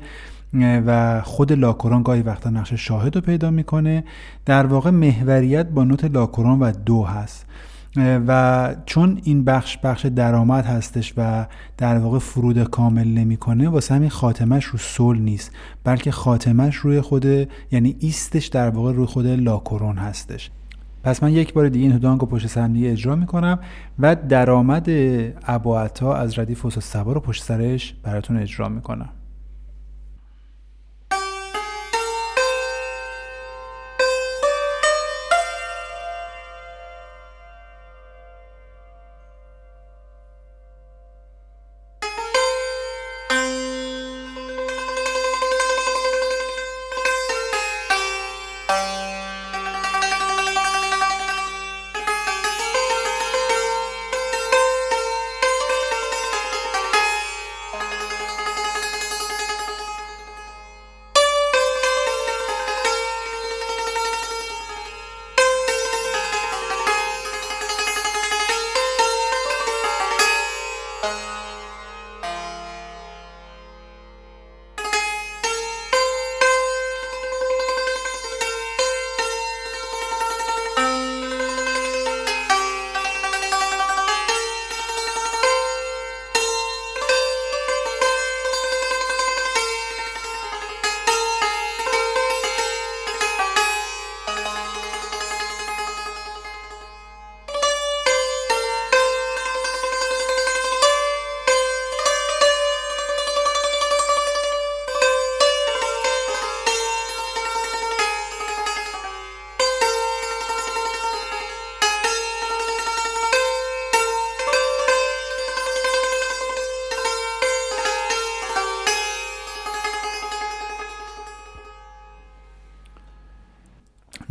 و 0.63 1.21
خود 1.25 1.53
لاکوران 1.53 2.03
گاهی 2.03 2.23
وقتا 2.23 2.51
نقش 2.51 2.73
شاهد 2.75 3.15
رو 3.15 3.21
پیدا 3.21 3.51
می‌کنه. 3.51 4.05
در 4.45 4.67
واقع 4.67 4.91
محوریت 4.91 5.67
با 5.67 5.85
نوت 5.85 6.05
لاکوران 6.05 6.61
و 6.61 6.73
دو 6.73 7.03
هست. 7.05 7.47
و 7.97 8.75
چون 8.87 9.21
این 9.25 9.45
بخش 9.45 9.79
بخش 9.79 10.07
درآمد 10.07 10.67
هستش 10.67 11.15
و 11.17 11.47
در 11.79 11.99
واقع 11.99 12.19
فرود 12.19 12.63
کامل 12.63 13.09
نمی‌کنه 13.09 13.69
واسه 13.69 13.95
همین 13.95 14.11
خاتمش 14.11 14.65
رو 14.65 14.79
سول 14.79 15.19
نیست 15.19 15.53
بلکه 15.85 16.11
خاتمش 16.11 16.77
روی 16.77 17.01
خود 17.01 17.25
یعنی 17.71 17.97
ایستش 17.99 18.47
در 18.47 18.71
واقع 18.71 18.93
روی 18.93 19.07
خود 19.07 19.27
لاکورون 19.27 19.97
هستش. 19.97 20.51
پس 21.03 21.23
من 21.23 21.33
یک 21.33 21.55
بار 21.55 21.69
دیگه 21.69 21.87
این 21.87 21.99
دانگ 21.99 22.21
رو 22.21 22.27
پشت 22.27 22.47
سر 22.47 22.69
دیگه 22.69 22.91
اجرا 22.91 23.17
می‌کنم 23.17 23.59
و 23.99 24.17
درآمد 24.17 24.89
ابوعطا 25.47 26.15
از 26.15 26.39
ردیف 26.39 26.65
و 26.65 26.71
سبا 26.71 27.13
رو 27.13 27.21
پشت 27.21 27.43
سرش 27.43 27.95
براتون 28.03 28.37
اجرا 28.37 28.69
می‌کنم. 28.69 29.09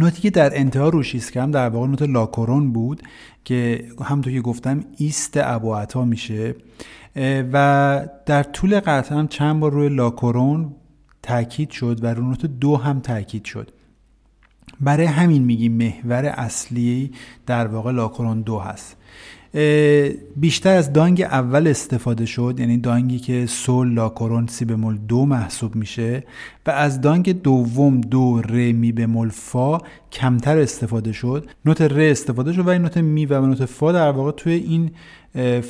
نوتی 0.03 0.21
که 0.21 0.29
در 0.29 0.59
انتها 0.59 0.89
روش 0.89 1.15
ایستکم 1.15 1.51
در 1.51 1.69
واقع 1.69 1.87
نوت 1.87 2.01
لاکورون 2.01 2.73
بود 2.73 3.01
که 3.45 3.85
همونطور 4.03 4.33
که 4.33 4.41
گفتم 4.41 4.83
ایست 4.97 5.33
ابوعطا 5.37 6.05
میشه 6.05 6.55
و 7.53 8.07
در 8.25 8.43
طول 8.43 8.79
قطعه 8.79 9.17
هم 9.17 9.27
چند 9.27 9.59
بار 9.59 9.71
روی 9.71 9.89
لاکورون 9.89 10.75
تاکید 11.21 11.69
شد 11.69 12.03
و 12.03 12.07
روی 12.07 12.25
نوت 12.25 12.45
دو 12.45 12.77
هم 12.77 12.99
تاکید 12.99 13.45
شد. 13.45 13.71
برای 14.81 15.05
همین 15.05 15.43
میگیم 15.43 15.71
محور 15.71 16.25
اصلی 16.25 17.11
در 17.45 17.67
واقع 17.67 17.91
لاکورون 17.91 18.41
دو 18.41 18.59
هست. 18.59 18.97
بیشتر 20.35 20.75
از 20.75 20.93
دانگ 20.93 21.21
اول 21.21 21.67
استفاده 21.67 22.25
شد 22.25 22.55
یعنی 22.59 22.77
دانگی 22.77 23.19
که 23.19 23.45
سول 23.45 23.93
لا 23.93 24.09
کرون 24.09 24.47
سی 24.47 24.65
بمول 24.65 24.97
دو 24.97 25.25
محسوب 25.25 25.75
میشه 25.75 26.23
و 26.65 26.71
از 26.71 27.01
دانگ 27.01 27.41
دوم 27.41 28.01
دو 28.01 28.41
ر 28.41 28.51
می 28.71 28.91
بمول 28.91 29.29
فا 29.29 29.77
کمتر 30.11 30.57
استفاده 30.57 31.11
شد. 31.11 31.49
نوت 31.65 31.81
ر 31.81 31.99
استفاده 31.99 32.53
شد 32.53 32.67
و 32.67 32.69
این 32.69 32.81
نوت 32.81 32.97
می 32.97 33.25
و 33.25 33.45
نوت 33.45 33.65
فا 33.65 33.91
در 33.91 34.11
واقع 34.11 34.31
توی 34.31 34.53
این 34.53 34.91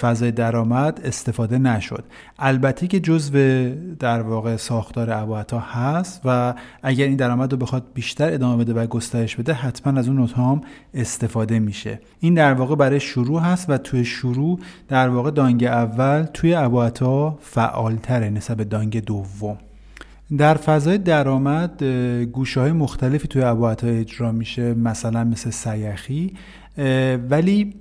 فضای 0.02 0.32
درآمد 0.32 1.02
استفاده 1.04 1.58
نشد. 1.58 2.04
البته 2.40 2.88
که 2.88 3.00
جزو 3.00 3.70
در 4.00 4.22
واقع 4.22 4.56
ساختار 4.56 5.12
اباعتا 5.12 5.60
هست 5.60 6.22
و 6.26 6.54
اگر 6.84 7.06
این 7.06 7.16
درآمد 7.16 7.52
رو 7.52 7.58
بخواد 7.58 7.84
بیشتر 7.94 8.34
ادامه 8.34 8.64
بده 8.64 8.74
و 8.74 8.86
گسترش 8.86 9.36
بده 9.36 9.54
حتما 9.54 10.00
از 10.00 10.08
اون 10.08 10.18
نوت 10.18 10.34
هم 10.34 10.62
استفاده 10.94 11.60
میشه. 11.60 12.00
این 12.20 12.34
در 12.34 12.54
واقع 12.54 12.76
برای 12.76 13.00
شروع 13.00 13.42
هست 13.42 13.70
و 13.70 13.78
توی 13.78 14.06
شروع 14.06 14.60
در 14.88 15.10
واقع 15.10 15.32
دانگ 15.32 15.64
اول 15.64 16.24
توی 16.24 16.54
اباعتا 16.56 17.38
فعالتره 17.42 18.30
نسبت 18.30 18.58
به 18.58 18.64
دانگ 18.64 19.06
دوم. 19.06 19.58
در 20.38 20.54
فضای 20.54 20.98
درآمد 20.98 21.84
گوشه 22.24 22.60
های 22.60 22.72
مختلفی 22.72 23.28
توی 23.28 23.44
اباعتا 23.44 23.88
اجرا 23.88 24.32
میشه 24.32 24.74
مثلا 24.74 25.24
مثل 25.24 25.50
سیخی. 25.50 26.34
ولی 27.30 27.76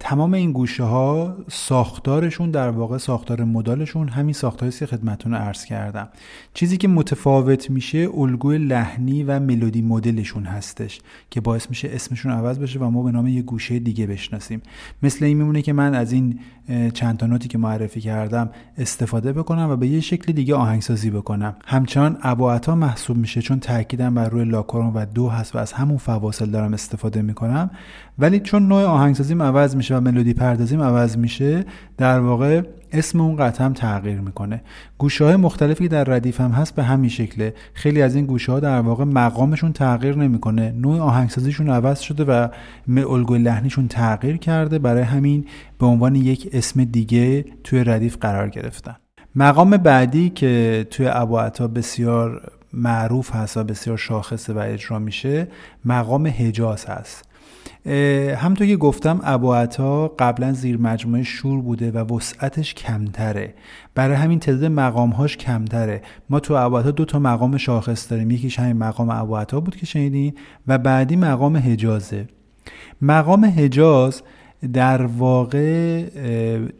تمام 0.00 0.34
این 0.34 0.52
گوشه 0.52 0.82
ها 0.82 1.36
ساختارشون 1.48 2.50
در 2.50 2.68
واقع 2.68 2.98
ساختار 2.98 3.44
مدالشون 3.44 4.08
همین 4.08 4.32
ساختاری 4.32 4.72
که 4.72 4.86
خدمتون 4.86 5.34
عرض 5.34 5.64
کردم. 5.64 6.08
چیزی 6.54 6.76
که 6.76 6.88
متفاوت 6.88 7.70
میشه 7.70 8.08
الگوی 8.16 8.58
لحنی 8.58 9.22
و 9.22 9.40
ملودی 9.40 9.82
مدلشون 9.82 10.44
هستش 10.44 11.00
که 11.30 11.40
باعث 11.40 11.70
میشه 11.70 11.90
اسمشون 11.92 12.32
عوض 12.32 12.58
بشه 12.58 12.78
و 12.78 12.90
ما 12.90 13.02
به 13.02 13.10
نام 13.10 13.28
یه 13.28 13.42
گوشه 13.42 13.78
دیگه 13.78 14.06
بشناسیم. 14.06 14.62
مثل 15.02 15.24
این 15.24 15.36
میمونه 15.36 15.62
که 15.62 15.72
من 15.72 15.94
از 15.94 16.12
این 16.12 16.38
چند 16.94 17.16
تا 17.16 17.26
نوتی 17.26 17.48
که 17.48 17.58
معرفی 17.58 18.00
کردم 18.00 18.50
استفاده 18.78 19.32
بکنم 19.32 19.70
و 19.70 19.76
به 19.76 19.86
یه 19.86 20.00
شکل 20.00 20.32
دیگه 20.32 20.54
آهنگسازی 20.54 21.10
بکنم. 21.10 21.56
همچنان 21.66 22.18
اباعتا 22.22 22.74
محسوب 22.74 23.16
میشه 23.16 23.42
چون 23.42 23.60
تاکیدم 23.60 24.14
بر 24.14 24.28
روی 24.28 24.44
لاکورون 24.44 24.92
و 24.94 25.06
دو 25.06 25.28
هست 25.28 25.54
و 25.54 25.58
از 25.58 25.72
همون 25.72 25.96
فواصل 25.96 26.50
دارم 26.50 26.74
استفاده 26.74 27.22
می‌کنم. 27.22 27.70
ولی 28.18 28.40
چون 28.40 28.68
نوع 28.68 28.82
آهنگسازیم 28.82 29.42
عوض 29.42 29.76
میشه 29.76 29.96
و 29.96 30.00
ملودی 30.00 30.34
پردازیم 30.34 30.82
عوض 30.82 31.16
میشه 31.16 31.64
در 31.96 32.20
واقع 32.20 32.62
اسم 32.92 33.20
اون 33.20 33.36
قطعه 33.36 33.66
هم 33.66 33.72
تغییر 33.72 34.20
می‌کنه. 34.20 34.62
گوشه 34.98 35.24
های 35.24 35.36
مختلفی 35.36 35.88
در 35.88 36.04
ردیف 36.04 36.40
هم 36.40 36.50
هست 36.50 36.74
به 36.74 36.82
همین 36.82 37.10
شکله. 37.10 37.54
خیلی 37.74 38.02
از 38.02 38.14
این 38.14 38.26
گوشه 38.26 38.52
ها 38.52 38.60
در 38.60 38.80
واقع 38.80 39.04
مقامشون 39.04 39.72
تغییر 39.72 40.16
نمی‌کنه. 40.16 40.74
نوع 40.76 41.00
آهنگسازیشون 41.00 41.70
عوض 41.70 42.00
شده 42.00 42.24
و 42.24 42.48
الگوی 42.88 43.38
لحنیشون 43.38 43.88
تغییر 43.88 44.36
کرده. 44.36 44.78
برای 44.78 45.02
همین 45.02 45.46
به 45.78 45.86
عنوان 45.86 46.14
یک 46.14 46.48
اسم 46.52 46.84
دیگه 46.84 47.44
توی 47.64 47.84
ردیف 47.84 48.16
قرار 48.16 48.48
گرفتن. 48.48 48.96
مقام 49.36 49.70
بعدی 49.70 50.30
که 50.30 50.86
توی 50.90 51.06
ابوعطا 51.12 51.68
بسیار 51.68 52.52
معروف 52.72 53.34
هست 53.34 53.56
و 53.56 53.64
بسیار 53.64 53.96
شاخصه 53.96 54.52
و 54.52 54.58
اجرا 54.58 54.98
میشه 54.98 55.48
مقام 55.84 56.26
حجاز 56.26 56.86
هست. 56.86 57.28
همطور 58.36 58.66
که 58.66 58.76
گفتم 58.76 59.20
ابوعطا 59.24 60.08
قبلا 60.08 60.52
زیر 60.52 60.78
مجموعه 60.78 61.22
شور 61.22 61.62
بوده 61.62 61.90
و 61.90 62.16
وسعتش 62.16 62.74
کمتره. 62.74 63.54
برای 63.94 64.16
همین 64.16 64.38
تعداد 64.38 64.64
مقامهاش 64.64 65.36
کمتره. 65.36 66.02
ما 66.30 66.40
تو 66.40 66.54
ابوعطا 66.54 66.90
دو 66.90 67.04
تا 67.04 67.18
مقام 67.18 67.56
شاخص 67.56 68.10
داریم. 68.10 68.30
یکیش 68.30 68.58
همین 68.58 68.76
مقام 68.76 69.10
ابوعطا 69.10 69.60
بود 69.60 69.76
که 69.76 69.86
شنیدین 69.86 70.34
و 70.68 70.78
بعدی 70.78 71.16
مقام 71.16 71.56
حجازه 71.56 72.28
مقام 73.02 73.44
حجاز 73.44 74.22
در 74.72 75.06
واقع 75.06 76.04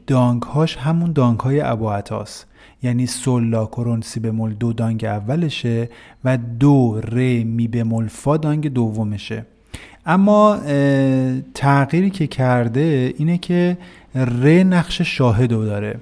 دانگهاش 0.06 0.76
همون 0.76 1.12
دانگ 1.12 1.40
های 1.40 1.60
ابوعطاست 1.60 2.46
یعنی 2.82 3.06
سول 3.06 3.48
لا 3.48 3.66
کرون 3.66 4.00
سی 4.00 4.20
بمول 4.20 4.54
دو 4.54 4.72
دانگ 4.72 5.04
اولشه 5.04 5.88
و 6.24 6.36
دو 6.36 7.00
ر 7.00 7.14
می 7.44 7.68
بمول 7.68 8.08
فا 8.08 8.36
دانگ 8.36 8.68
دومشه. 8.72 9.46
اما 10.06 10.56
تغییری 11.54 12.10
که 12.10 12.26
کرده 12.26 13.14
اینه 13.18 13.38
که 13.38 13.78
ر 14.14 14.48
نقش 14.48 15.02
شاهد 15.02 15.52
رو 15.52 15.64
داره. 15.64 15.98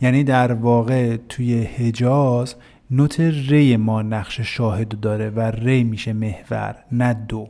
یعنی 0.00 0.24
در 0.24 0.52
واقع 0.52 1.16
توی 1.28 1.62
حجاز 1.62 2.54
نوت 2.90 3.20
ری 3.20 3.76
ما 3.76 4.02
نقش 4.02 4.40
شاهد 4.40 5.00
داره 5.00 5.30
و 5.30 5.40
ری 5.40 5.84
میشه 5.84 6.12
محور 6.12 6.74
نه 6.92 7.14
دو. 7.14 7.48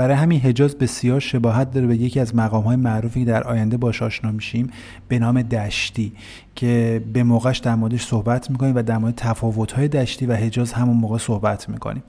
برای 0.00 0.14
همین 0.14 0.40
حجاز 0.40 0.78
بسیار 0.78 1.20
شباهت 1.20 1.70
داره 1.70 1.86
به 1.86 1.96
یکی 1.96 2.20
از 2.20 2.34
مقام 2.34 2.64
های 2.64 2.76
معروفی 2.76 3.20
که 3.20 3.26
در 3.26 3.42
آینده 3.42 3.76
باش 3.76 4.02
آشنا 4.02 4.30
میشیم 4.30 4.70
به 5.08 5.18
نام 5.18 5.42
دشتی 5.42 6.12
که 6.54 7.02
به 7.12 7.22
موقعش 7.22 7.58
در 7.58 7.74
موردش 7.74 8.06
صحبت 8.06 8.50
می‌کنیم 8.50 8.76
و 8.76 8.82
در 8.82 8.98
مورد 8.98 9.14
تفاوت 9.16 9.72
های 9.72 9.88
دشتی 9.88 10.26
و 10.26 10.36
حجاز 10.36 10.72
همون 10.72 10.96
موقع 10.96 11.18
صحبت 11.18 11.68
می‌کنیم. 11.68 12.02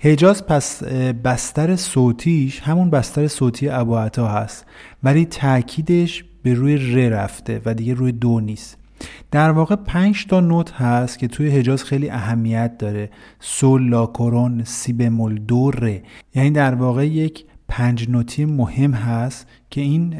حجاز 0.00 0.46
پس 0.46 0.82
بستر 1.24 1.76
صوتیش 1.76 2.60
همون 2.60 2.90
بستر 2.90 3.28
صوتی 3.28 3.68
اباعتا 3.68 4.28
هست 4.28 4.66
ولی 5.02 5.24
تاکیدش 5.24 6.24
به 6.42 6.54
روی 6.54 6.76
ر 6.76 7.08
رفته 7.08 7.60
و 7.64 7.74
دیگه 7.74 7.94
روی 7.94 8.12
دو 8.12 8.40
نیست. 8.40 8.81
در 9.30 9.50
واقع 9.50 9.76
پنج 9.76 10.26
تا 10.26 10.40
نوت 10.40 10.72
هست 10.72 11.18
که 11.18 11.28
توی 11.28 11.50
حجاز 11.50 11.84
خیلی 11.84 12.10
اهمیت 12.10 12.78
داره. 12.78 13.10
سول 13.40 13.88
لا 13.88 14.06
کرون 14.06 14.64
سی 14.64 14.92
بمول 14.92 15.38
دو 15.38 15.70
ره 15.70 16.02
یعنی 16.34 16.50
در 16.50 16.74
واقع 16.74 17.06
یک 17.06 17.44
پنج 17.68 18.10
نوتی 18.10 18.44
مهم 18.44 18.92
هست 18.92 19.46
که 19.70 19.80
این 19.80 20.14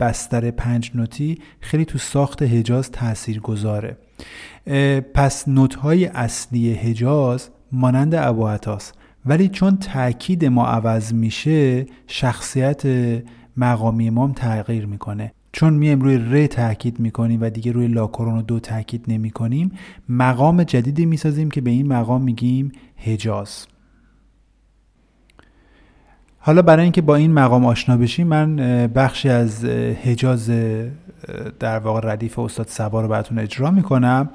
بستر 0.00 0.50
پنج 0.50 0.90
نوتی 0.94 1.38
خیلی 1.60 1.84
تو 1.84 1.98
ساخت 1.98 2.42
حجاز 2.42 2.90
تأثیر 2.90 3.40
گذاره 3.40 3.96
پس 5.14 5.48
نوت 5.48 5.74
های 5.74 6.06
اصلی 6.06 6.72
حجاز 6.74 7.50
مانند 7.72 8.14
ابوعطاس 8.14 8.92
ولی 9.26 9.48
چون 9.48 9.76
تاکید 9.76 10.44
ما 10.44 10.66
عوض 10.66 11.12
میشه 11.12 11.86
شخصیت 12.06 12.82
مقامی 13.56 14.10
ما 14.10 14.32
تغییر 14.36 14.86
می‌کنه. 14.86 15.32
چون 15.56 15.74
میم 15.74 16.00
روی 16.00 16.18
ر 16.18 16.46
تاکید 16.46 17.00
می‌کنیم 17.00 17.42
و 17.42 17.50
دیگه 17.50 17.72
روی 17.72 17.86
لاکرون 17.86 18.38
و 18.38 18.42
دو 18.42 18.60
تاکید 18.60 19.04
نمی‌کنیم 19.08 19.72
مقام 20.08 20.62
جدیدی 20.62 21.06
می‌سازیم 21.06 21.50
که 21.50 21.60
به 21.60 21.70
این 21.70 21.88
مقام 21.88 22.22
میگیم 22.22 22.72
حجاز. 22.96 23.66
حالا 26.38 26.62
برای 26.62 26.82
اینکه 26.82 27.02
با 27.02 27.16
این 27.16 27.32
مقام 27.32 27.64
آشنا 27.64 27.96
بشیم 27.96 28.26
من 28.26 28.56
بخشی 28.86 29.28
از 29.28 29.64
حجاز 30.04 30.50
در 31.60 31.78
واقع 31.78 32.12
ردیف 32.12 32.38
استاد 32.38 32.66
سبا 32.68 33.00
رو 33.00 33.08
براتون 33.08 33.38
اجرا 33.38 33.70
می‌کنم. 33.70 34.30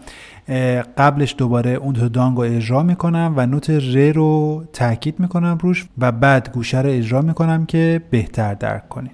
قبلش 0.97 1.35
دوباره 1.37 1.71
اون 1.71 1.93
تو 1.93 2.09
دانگ 2.09 2.37
رو 2.37 2.43
اجرا 2.43 2.83
می‌کنم 2.83 3.33
و 3.37 3.45
نوت 3.45 3.69
ر 3.69 4.11
رو 4.11 4.63
تاکید 4.73 5.19
می‌کنم 5.19 5.57
روش 5.61 5.87
و 5.97 6.11
بعد 6.11 6.51
گوشه 6.53 6.81
رو 6.81 6.89
اجرا 6.89 7.21
می‌کنم 7.21 7.65
که 7.65 8.01
بهتر 8.09 8.53
درک 8.53 8.89
کنیم. 8.89 9.11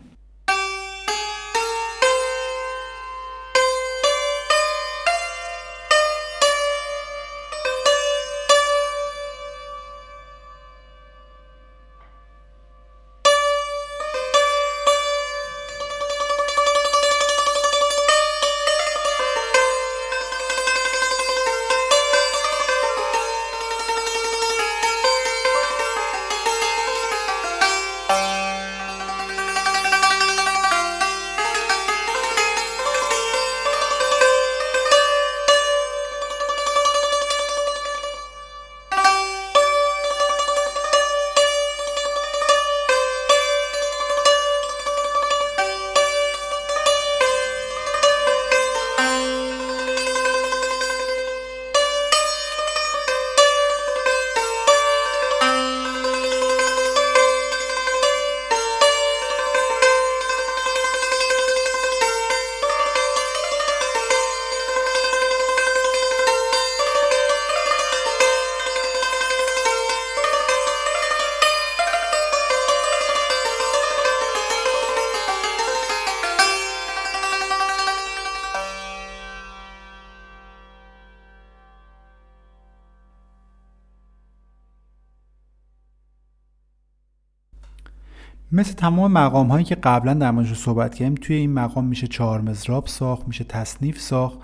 مثل 88.58 88.74
تمام 88.74 89.12
مقام 89.12 89.48
هایی 89.48 89.66
که 89.66 89.76
قبلا 89.76 90.14
در 90.14 90.32
موردش 90.32 90.54
صحبت 90.54 90.96
کردیم 90.96 91.16
توی 91.16 91.36
این 91.36 91.54
مقام 91.54 91.86
میشه 91.86 92.08
چهار 92.08 92.42
مزراب 92.42 92.88
ساخت 92.88 93.28
میشه 93.28 93.44
تصنیف 93.44 94.00
ساخت. 94.00 94.40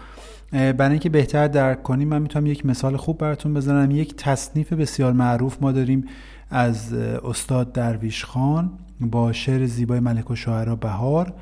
برای 0.51 0.89
اینکه 0.89 1.09
بهتر 1.09 1.47
درک 1.47 1.83
کنیم 1.83 2.07
من 2.07 2.21
می‌تونم 2.21 2.45
یک 2.45 2.65
مثال 2.65 2.97
خوب 2.97 3.17
براتون 3.17 3.53
بزنم. 3.53 3.91
یک 3.91 4.15
تصنیف 4.15 4.73
بسیار 4.73 5.13
معروف 5.13 5.57
ما 5.61 5.71
داریم 5.71 6.05
از 6.49 6.93
استاد 6.93 7.71
درویش 7.71 8.25
خان 8.25 8.71
با 9.01 9.31
شعر 9.31 9.65
زیبای 9.65 9.99
ملک 9.99 10.31
و 10.31 10.35
شاعرا 10.35 10.75
بهار. 10.75 11.33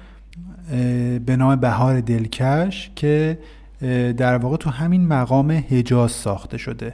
به 1.25 1.35
نام 1.37 1.55
بهار 1.55 2.01
دلکش 2.01 2.91
که 2.95 3.39
در 4.17 4.37
واقع 4.37 4.57
تو 4.57 4.69
همین 4.69 5.07
مقام 5.07 5.51
حجاز 5.51 6.11
ساخته 6.11 6.57
شده. 6.57 6.93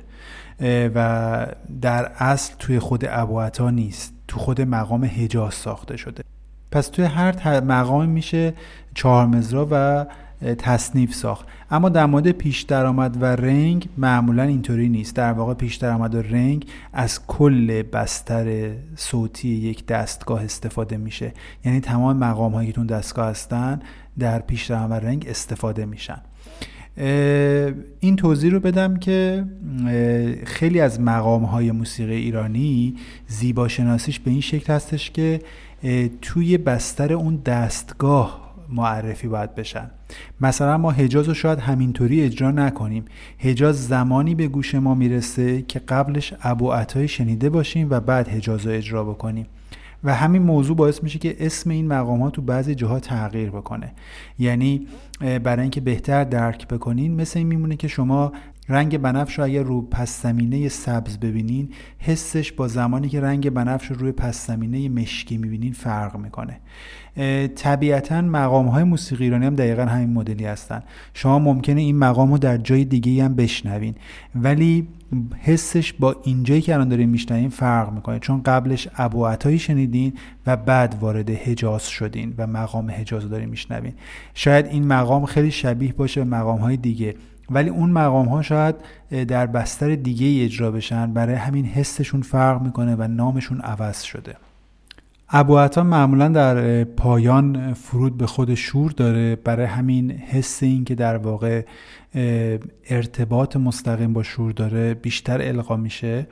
و 0.96 1.48
در 1.82 2.12
اصل 2.18 2.54
توی 2.60 2.80
خود 2.80 3.04
ابوعطا 3.10 3.70
نیست. 3.70 4.17
تو 4.28 4.40
خود 4.40 4.62
مقام 4.62 5.06
حجاز 5.06 5.54
ساخته 5.54 5.98
شده. 5.98 6.24
پس 6.72 6.88
توی 6.88 7.06
هر 7.06 7.60
مقام 7.60 8.10
میشه 8.10 8.54
چهار 8.96 9.26
مزرا 9.26 9.68
و 9.72 10.06
تصنیف 10.56 11.14
ساخت. 11.14 11.48
اما 11.72 11.90
در 11.90 12.06
مورد 12.06 12.32
پیش 12.32 12.62
درآمد 12.62 13.22
و 13.22 13.26
رنگ 13.26 13.90
معمولا 13.98 14.44
اینطوری 14.44 14.90
نیست. 14.90 15.16
در 15.16 15.32
واقع 15.34 15.54
پیش 15.54 15.76
درآمد 15.76 16.16
و 16.16 16.22
رنگ 16.22 16.66
از 16.94 17.28
کل 17.28 17.82
بستر 17.82 18.72
صوتی 18.96 19.50
یک 19.50 19.86
دستگاه 19.86 20.44
استفاده 20.44 20.98
میشه. 20.98 21.34
یعنی 21.66 21.80
تمام 21.80 22.18
مقام 22.18 22.54
هایی 22.54 22.68
که 22.68 22.74
تون 22.74 22.88
دستگاه 22.88 23.30
هستن 23.30 23.82
در 24.20 24.40
پیش 24.40 24.66
درآمد 24.66 25.04
و 25.04 25.08
رنگ 25.08 25.26
استفاده 25.30 25.86
میشن. 25.86 26.22
این 28.00 28.16
توضیح 28.18 28.52
رو 28.52 28.60
بدم 28.60 28.98
که 28.98 29.46
خیلی 30.46 30.80
از 30.80 31.02
مقام 31.02 31.44
های 31.44 31.72
موسیقی 31.72 32.16
ایرانی 32.16 32.96
زیبا 33.28 33.68
شناسیش 33.68 34.20
به 34.20 34.32
این 34.32 34.42
شکل 34.42 34.74
هستش 34.74 35.12
که 35.12 35.42
توی 36.22 36.58
بستر 36.58 37.14
اون 37.14 37.36
دستگاه 37.36 38.56
معرفی 38.70 39.28
باید 39.28 39.56
بشن. 39.56 39.90
مثلا 40.42 40.78
ما 40.78 40.92
حجاز 40.92 41.28
رو 41.28 41.34
شاید 41.34 41.60
همینطوری 41.60 42.22
اجرا 42.22 42.52
نکنیم. 42.52 43.06
حجاز 43.38 43.88
زمانی 43.88 44.36
به 44.36 44.48
گوش 44.48 44.76
ما 44.76 44.96
می‌رسه 44.96 45.62
که 45.62 45.80
قبلش 45.80 46.34
ابو 46.44 46.72
عطای 46.72 47.08
شنیده 47.08 47.50
باشیم 47.50 47.88
و 47.90 48.00
بعد 48.00 48.28
حجاز 48.28 48.66
رو 48.66 48.72
اجرا 48.72 49.04
بکنیم. 49.04 49.46
و 50.04 50.16
همین 50.16 50.42
موضوع 50.42 50.76
باعث 50.76 51.04
میشه 51.04 51.20
که 51.20 51.36
اسم 51.40 51.70
این 51.70 51.88
مقام 51.88 52.22
ها 52.22 52.30
تو 52.30 52.42
بعضی 52.42 52.76
جاها 52.76 53.00
تغییر 53.00 53.50
بکنه. 53.50 53.94
یعنی 54.40 54.88
برای 55.20 55.62
اینکه 55.62 55.82
بهتر 55.82 56.24
درک 56.24 56.68
بکنین 56.68 57.16
مثل 57.16 57.40
این 57.40 57.48
میمونه 57.48 57.76
که 57.76 57.88
شما 57.88 58.32
رنگ 58.70 58.98
بنفش 58.98 59.40
رو 59.40 59.46
اگر 59.46 59.64
رو 59.64 59.82
پس 59.82 60.22
زمینه 60.24 60.70
سبز 60.70 61.18
ببینین 61.18 61.70
حسش 62.00 62.52
با 62.52 62.68
زمانی 62.68 63.10
که 63.10 63.22
رنگ 63.22 63.50
بنفش 63.50 63.88
رو 63.88 63.96
روی 63.96 64.12
پس 64.12 64.48
زمینه 64.48 64.90
مشکی 64.90 65.38
می‌بینین 65.38 65.74
فرق 65.74 66.18
می‌کنه. 66.18 66.60
طبیعتا 67.56 68.22
مقام 68.22 68.68
های 68.68 68.84
موسیقی 68.84 69.24
ایرانی 69.24 69.46
هم 69.46 69.56
دقیقا 69.56 69.86
همین 69.86 70.14
مدلی 70.14 70.46
هستن. 70.46 70.84
شما 71.14 71.40
ممکنه 71.40 71.82
این 71.82 71.98
مقام 71.98 72.32
رو 72.32 72.38
در 72.38 72.58
جای 72.58 72.86
دیگه 72.86 73.24
هم 73.24 73.36
بشنوین. 73.36 73.96
ولی 74.36 74.88
حسش 75.40 75.94
با 75.94 76.16
اینجایی 76.24 76.62
که 76.62 76.74
الان 76.74 76.90
داریم 76.90 77.10
میشنویم 77.10 77.50
فرق 77.50 77.94
می‌کنه. 77.94 78.20
چون 78.20 78.44
قبلش 78.44 78.88
ابو 78.96 79.26
عطایی 79.26 79.60
شنیدین 79.60 80.14
و 80.48 80.58
بعد 80.58 80.96
وارد 81.02 81.30
حجاز 81.30 81.88
شدین 81.88 82.34
و 82.38 82.48
مقام 82.48 82.92
حجاز 82.92 83.24
رو 83.24 83.30
داریم 83.30 83.50
میشنوین 83.50 83.94
شاید 84.34 84.66
این 84.66 84.88
مقام 84.88 85.26
خیلی 85.26 85.52
شبیه 85.52 85.94
باشه 85.94 86.24
به 86.24 86.30
مقام 86.30 86.60
های 86.60 86.78
دیگه. 86.78 87.16
ولی 87.50 87.70
اون 87.70 87.90
مقام 87.90 88.28
ها 88.28 88.42
شاید 88.42 88.76
در 89.28 89.48
بستر 89.48 89.96
دیگه 89.96 90.46
اجرا 90.46 90.72
بشن. 90.72 91.14
برای 91.14 91.36
همین 91.36 91.66
حسشون 91.66 92.22
فرق 92.22 92.62
می‌کنه 92.62 92.96
و 92.96 93.08
نامشون 93.08 93.62
عوض 93.62 94.02
شده. 94.02 94.36
ابو 95.30 95.82
معمولا 95.84 96.28
در 96.28 96.84
پایان 96.84 97.74
فرود 97.74 98.18
به 98.18 98.28
خود 98.28 98.56
شور 98.56 98.92
داره 98.92 99.36
برای 99.36 99.66
همین 99.66 100.12
حس 100.12 100.64
این 100.64 100.86
که 100.86 100.96
در 100.96 101.18
واقع 101.18 101.66
ارتباط 102.90 103.58
مستقیم 103.58 104.14
با 104.14 104.24
شور 104.24 104.52
داره 104.52 104.94
بیشتر 104.94 105.42
القا 105.42 105.78
میشه. 105.78 106.28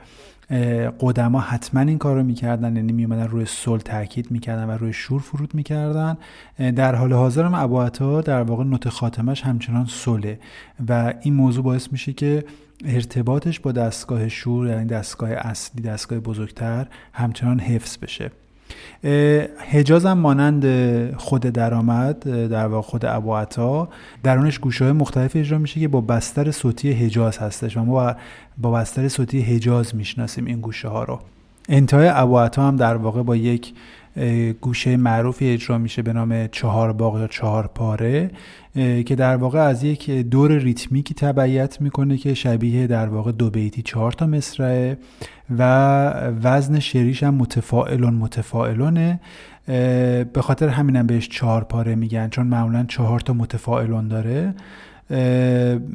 قدما 1.00 1.40
حتما 1.40 1.80
این 1.80 1.98
کار 1.98 2.16
رو 2.16 2.22
می‌کردن 2.22 2.76
یعنی 2.76 2.92
میومدن 2.92 3.28
روی 3.28 3.44
سل 3.44 3.78
تاکید 3.78 4.30
می‌کردن 4.30 4.64
و 4.64 4.70
روی 4.70 4.92
شور 4.92 5.20
فرود 5.20 5.54
می‌کردن. 5.54 6.16
در 6.58 6.94
حال 6.94 7.12
حاضر 7.12 7.44
هم 7.44 7.54
ابو 7.54 8.20
در 8.20 8.42
واقع 8.42 8.64
نوت 8.64 8.88
خاتمش 8.88 9.42
همچنان 9.42 9.86
سله 9.86 10.38
و 10.88 11.14
این 11.22 11.34
موضوع 11.34 11.64
باعث 11.64 11.92
میشه 11.92 12.12
که 12.12 12.44
ارتباطش 12.84 13.60
با 13.60 13.72
دستگاه 13.72 14.28
شور 14.28 14.66
یعنی 14.66 14.86
دستگاه 14.86 15.30
اصلی 15.30 15.82
دستگاه 15.82 16.18
بزرگتر 16.18 16.86
همچنان 17.12 17.58
حفظ 17.60 17.98
بشه. 17.98 18.30
حجاز 19.70 20.06
هم 20.06 20.18
مانند 20.18 20.66
خود 21.16 21.40
درآمد 21.40 22.48
در 22.48 22.66
واقع 22.66 22.88
خود 22.88 23.04
ابو 23.04 23.86
درونش 24.22 24.58
گوشه 24.58 24.84
های 24.84 24.92
مختلف 24.92 25.36
اجرا 25.36 25.58
میشه 25.58 25.80
که 25.80 25.88
با 25.88 26.00
بستر 26.00 26.50
صوتی 26.50 26.92
حجاز 26.92 27.38
هستش 27.38 27.76
و 27.76 27.84
ما 27.84 28.14
با 28.58 28.70
بستر 28.70 29.08
صوتی 29.08 29.40
حجاز 29.40 29.94
می‌شناسیم 29.94 30.44
این 30.44 30.60
گوشه 30.60 30.88
ها 30.88 31.04
رو. 31.04 31.20
انتهای 31.68 32.08
ابو 32.08 32.38
هم 32.38 32.76
در 32.76 32.96
واقع 32.96 33.22
با 33.22 33.36
یک 33.36 33.72
گوشه 34.60 34.96
معروفی 34.96 35.52
اجرا 35.52 35.78
میشه 35.78 36.02
به 36.02 36.12
نام 36.12 36.46
چهار 36.46 36.92
باغ 36.92 37.20
یا 37.20 37.26
چهار 37.26 37.66
پاره 37.66 38.30
که 39.06 39.14
در 39.18 39.36
واقع 39.36 39.58
از 39.58 39.84
یک 39.84 40.10
دور 40.10 40.52
ریتمیکی 40.52 41.14
تبعیت 41.14 41.80
می‌کنه 41.80 42.16
که 42.16 42.34
شبیه 42.34 42.86
در 42.86 43.08
واقع 43.08 43.32
دو 43.32 43.50
بیتی 43.50 43.82
چهار 43.82 44.12
تا 44.12 44.26
مصرعه 44.26 44.98
و 45.58 45.62
وزن 46.42 46.78
شعریش 46.78 47.22
هم 47.22 47.34
متفائلون 47.34 48.14
متفائلونه 48.14 49.20
به 50.32 50.40
خاطر 50.40 50.68
همینم 50.68 51.06
بهش 51.06 51.28
چهار 51.28 51.64
پاره 51.64 51.94
میگن 51.94 52.28
چون 52.28 52.46
معمولا 52.46 52.84
چهار 52.88 53.20
تا 53.20 53.32
متفائلون 53.32 54.08
داره. 54.08 54.54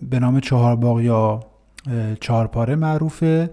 به 0.10 0.20
نام 0.20 0.40
چهار 0.40 0.76
باغ 0.76 1.02
یا 1.02 1.40
چهار 2.20 2.48
پاره 2.48 2.76
معروفه 2.76 3.50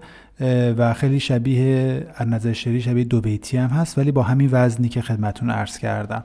و 0.77 0.93
خیلی 0.93 1.19
شبیه 1.19 2.07
از 2.15 2.27
نظر 2.27 2.53
شعری 2.53 2.81
شبیه 2.81 3.03
دو 3.03 3.21
بیتی 3.21 3.57
هم 3.57 3.69
هست 3.69 3.97
ولی 3.97 4.11
با 4.11 4.23
همین 4.23 4.49
وزنی 4.51 4.89
که 4.89 5.01
خدمتون 5.01 5.49
عرض 5.49 5.77
کردم. 5.77 6.23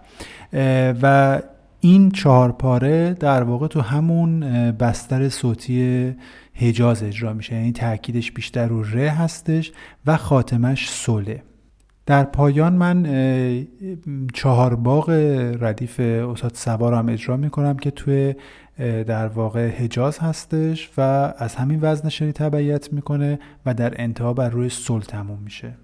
و 1.03 1.41
این 1.81 2.11
چهار 2.11 2.53
پاره 2.53 3.15
در 3.15 3.43
واقع 3.43 3.67
تو 3.67 3.81
همون 3.81 4.41
بستر 4.71 5.29
صوتی 5.29 6.15
حجاز 6.55 7.03
اجرا 7.03 7.33
میشه. 7.33 7.55
یعنی 7.55 7.73
تاکیدش 7.73 8.33
بیشتر 8.33 8.67
رو 8.67 8.83
ره 8.83 9.11
هستش 9.11 9.73
و 10.07 10.17
خاتمش 10.17 10.91
سوله 10.91 11.43
در 12.07 12.25
پایان 12.25 12.73
من 12.73 13.07
چهار 14.35 14.75
باغ 14.75 15.11
ردیف 15.61 16.01
استاد 16.01 16.55
سوار 16.55 16.95
هم 16.95 17.09
اجرا 17.09 17.37
می‌کنم 17.37 17.77
که 17.77 17.91
توی 17.91 18.35
در 18.79 19.27
واقع 19.27 19.69
حجاز 19.69 20.19
هستش 20.19 20.91
و 20.99 21.01
از 21.39 21.55
همین 21.55 21.79
وزن 21.83 22.09
شری 22.09 22.33
تبعیت 22.33 22.93
می‌کنه 22.93 23.39
و 23.67 23.75
در 23.75 23.95
انتها 23.97 24.35
بر 24.35 24.49
روی 24.49 24.69
سل 24.69 25.01
تموم 25.01 25.39
میشه. 25.45 25.75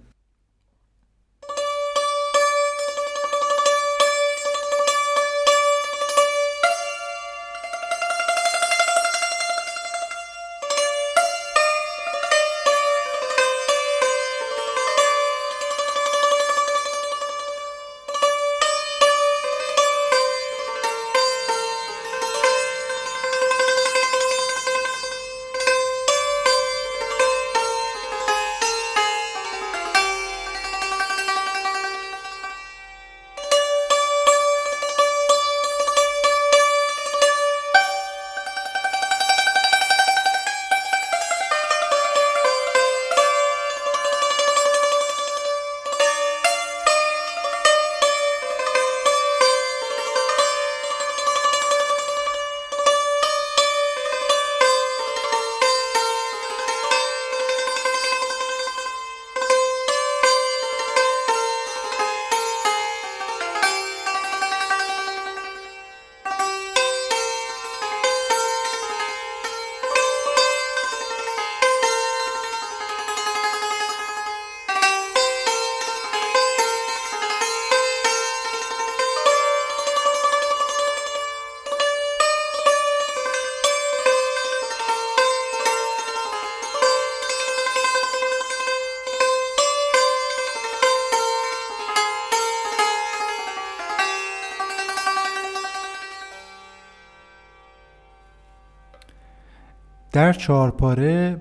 در 100.13 100.33
چهارپاره 100.33 101.41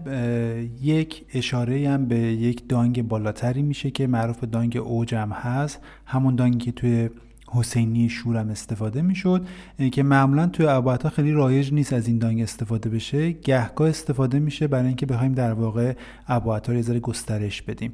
یک 0.81 1.25
اشاره 1.33 1.89
هم 1.89 2.05
به 2.05 2.17
یک 2.17 2.69
دانگ 2.69 3.07
بالاتری 3.07 3.61
میشه 3.61 3.91
که 3.91 4.07
معروف 4.07 4.43
دانگ 4.43 4.77
اوج 4.77 5.15
هم 5.15 5.31
هست. 5.31 5.79
همون 6.05 6.35
دانگی 6.35 6.57
که 6.59 6.71
توی 6.71 7.09
حسینی 7.51 8.09
شورم 8.09 8.49
استفاده 8.49 9.01
می‌شد 9.01 9.47
که 9.91 10.03
معمولا 10.03 10.47
توی 10.47 10.65
اباتا 10.65 11.09
خیلی 11.09 11.31
رایج 11.31 11.73
نیست 11.73 11.93
از 11.93 12.07
این 12.07 12.17
دانگ 12.17 12.41
استفاده 12.41 12.89
بشه. 12.89 13.31
گهگاه 13.31 13.89
استفاده 13.89 14.39
میشه 14.39 14.67
برای 14.67 14.87
اینکه 14.87 15.05
بخوایم 15.05 15.33
در 15.33 15.53
واقع 15.53 15.93
اباتا 16.27 16.71
رو 16.71 16.77
یه 16.77 16.83
ذره 16.83 16.99
گسترش 16.99 17.61
بدیم. 17.61 17.91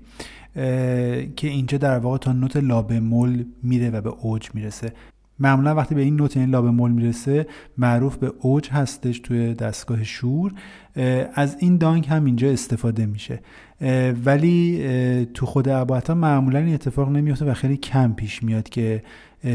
که 1.35 1.47
اینجا 1.47 1.77
در 1.77 1.99
واقع 1.99 2.17
تا 2.17 2.31
نوت 2.31 2.57
لابمول 2.57 3.45
میره 3.63 3.89
و 3.89 4.01
به 4.01 4.09
اوج 4.09 4.49
می‌رسه. 4.53 4.93
معمولا 5.39 5.75
وقتی 5.75 5.95
به 5.95 6.01
این 6.01 6.15
نوت 6.15 6.37
این 6.37 6.49
لابه 6.49 6.71
مول 6.71 6.91
می‌رسه 6.91 7.47
معروف 7.77 8.17
به 8.17 8.33
اوج 8.39 8.69
هستش 8.69 9.19
توی 9.19 9.53
دستگاه 9.53 10.03
شور. 10.03 10.53
از 11.33 11.57
این 11.59 11.77
دانگ 11.77 12.07
هم 12.07 12.25
اینجا 12.25 12.49
استفاده 12.49 13.05
میشه. 13.05 13.39
ولی 14.25 15.27
تو 15.33 15.45
خود 15.45 15.69
اباتا 15.69 16.15
معمولا 16.15 16.59
این 16.59 16.73
اتفاق 16.73 17.09
نمیفته 17.09 17.45
و 17.45 17.53
خیلی 17.53 17.77
کم 17.77 18.13
پیش 18.13 18.43
میاد 18.43 18.69
که 18.69 19.03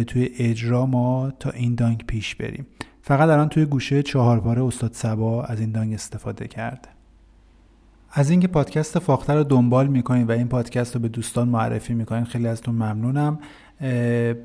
توی 0.07 0.31
اجرا 0.39 0.87
ما 0.87 1.33
تا 1.41 1.51
این 1.51 1.75
دانگ 1.75 2.05
پیش 2.07 2.35
بریم. 2.35 2.67
فقط 3.03 3.29
الان 3.29 3.49
توی 3.49 3.65
گوشه 3.65 4.03
چهارباره 4.03 4.65
استاد 4.65 4.93
سبا 4.93 5.45
از 5.45 5.61
این 5.61 5.73
دانگ 5.73 5.95
استفاده 5.95 6.49
کرده 6.49 6.89
از 8.13 8.31
اینکه 8.31 8.49
پادکست 8.49 8.99
فاخته 8.99 9.33
رو 9.33 9.45
دنبال 9.45 9.87
می‌کنین 9.87 10.27
و 10.27 10.31
این 10.31 10.49
پادکست 10.49 10.95
رو 10.95 11.01
به 11.01 11.09
دوستان 11.09 11.49
معرفی 11.49 11.95
می‌کنین 11.95 12.25
خیلی 12.25 12.47
ازتون 12.47 12.75
ممنونم. 12.75 13.39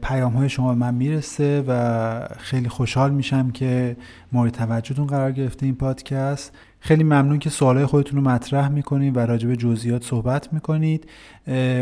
پیام 0.02 0.34
های 0.34 0.50
شما 0.50 0.74
به 0.74 0.80
من 0.80 0.94
می‌رسه 0.94 1.64
و 1.68 2.20
خیلی 2.38 2.70
خوشحال 2.70 3.12
میشم 3.12 3.52
که 3.52 3.98
مورد 4.32 4.52
توجهتون 4.52 5.08
قرار 5.08 5.32
گرفته 5.32 5.66
این 5.66 5.76
پادکست. 5.76 6.54
خیلی 6.80 7.04
ممنون 7.04 7.40
که 7.40 7.50
سوالای 7.50 7.86
خودتون 7.86 8.20
رو 8.20 8.30
مطرح 8.30 8.70
می‌کنید 8.70 9.18
و 9.18 9.20
راجع 9.20 9.48
به 9.48 9.56
جزئیات 9.56 10.04
صحبت 10.04 10.54
می‌کنید. 10.54 11.10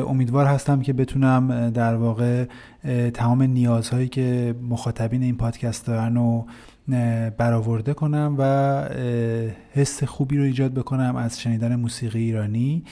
امیدوار 0.07 0.45
هستم 0.45 0.81
که 0.81 0.93
بتونم 0.93 1.69
در 1.69 1.95
واقع 1.95 2.45
تمام 3.13 3.43
نیازهایی 3.43 4.07
که 4.07 4.55
مخاطبین 4.69 5.23
این 5.23 5.37
پادکست 5.37 5.87
دارن 5.87 6.17
و 6.17 6.45
برآورده 7.37 7.93
کنم 7.93 8.35
و 8.37 8.43
حس 9.71 10.03
خوبی 10.03 10.37
رو 10.37 10.43
ایجاد 10.43 10.73
بکنم 10.73 11.15
از 11.15 11.41
شنیدن 11.41 11.75
موسیقی 11.75 12.19
ایرانی. 12.19 12.83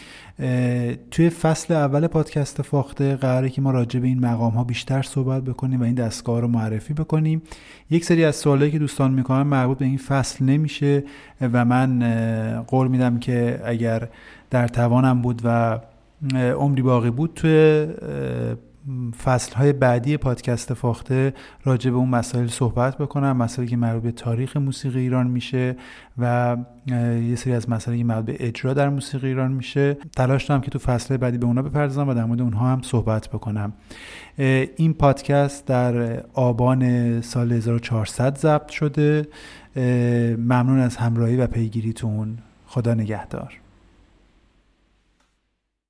توی 1.11 1.29
فصل 1.29 1.73
اول 1.73 2.07
پادکست 2.07 2.61
فاخته 2.61 3.15
قراره 3.15 3.49
که 3.49 3.61
ما 3.61 3.71
راجع 3.71 3.99
به 3.99 4.07
این 4.07 4.19
مقام 4.19 4.53
ها 4.53 4.63
بیشتر 4.63 5.01
صحبت 5.01 5.43
بکنیم 5.43 5.81
و 5.81 5.83
این 5.83 5.95
دستگاه 5.95 6.41
رو 6.41 6.47
معرفی 6.47 6.93
بکنیم. 6.93 7.41
یک 7.89 8.05
سری 8.05 8.25
از 8.25 8.35
سوالایی 8.35 8.71
که 8.71 8.79
دوستان 8.79 9.11
می‌کنن 9.11 9.43
مربوط 9.43 9.77
به 9.77 9.85
این 9.85 9.97
فصل 9.97 10.45
نمیشه 10.45 11.03
و 11.41 11.65
من 11.65 12.63
قول 12.67 12.87
میدم 12.87 13.19
که 13.19 13.61
اگر 13.65 14.09
در 14.49 14.67
توانم 14.67 15.21
بود 15.21 15.41
و 15.43 15.79
عمری 16.35 16.81
باقی 16.81 17.09
بود 17.09 17.31
توی 17.35 17.87
فصل 19.23 19.55
های 19.55 19.73
بعدی 19.73 20.17
پادکست 20.17 20.73
فاخته 20.73 21.33
راجع 21.63 21.91
به 21.91 21.97
اون 21.97 22.09
مسائل 22.09 22.47
صحبت 22.47 22.97
بکنم. 22.97 23.37
مسائلی 23.37 23.71
که 23.71 23.77
مربوط 23.77 24.03
به 24.03 24.11
تاریخ 24.11 24.57
موسیقی 24.57 24.99
ایران 24.99 25.27
میشه 25.27 25.75
و 26.17 26.57
یه 27.27 27.35
سری 27.35 27.53
از 27.53 27.69
مسائلی 27.69 27.97
که 27.99 28.05
مربوط 28.05 28.25
به 28.25 28.47
اجرا 28.47 28.73
در 28.73 28.89
موسیقی 28.89 29.27
ایران 29.27 29.51
میشه. 29.51 29.97
تلاش 30.15 30.45
دارم 30.45 30.61
که 30.61 30.71
تو 30.71 30.79
فصل 30.79 31.17
بعدی 31.17 31.37
به 31.37 31.45
اونا 31.45 31.61
بپردازم 31.61 32.09
و 32.09 32.13
در 32.13 32.25
مورد 32.25 32.41
اونها 32.41 32.71
هم 32.71 32.81
صحبت 32.81 33.27
بکنم. 33.29 33.73
این 34.75 34.93
پادکست 34.93 35.65
در 35.65 36.23
آبان 36.33 37.21
سال 37.21 37.51
1400 37.51 38.37
ضبط 38.37 38.69
شده. 38.69 39.27
ممنون 40.37 40.79
از 40.79 40.97
همراهی 40.97 41.37
و 41.37 41.47
پیگیریتون. 41.47 42.37
خدا 42.65 42.93
نگهدار. 42.93 43.60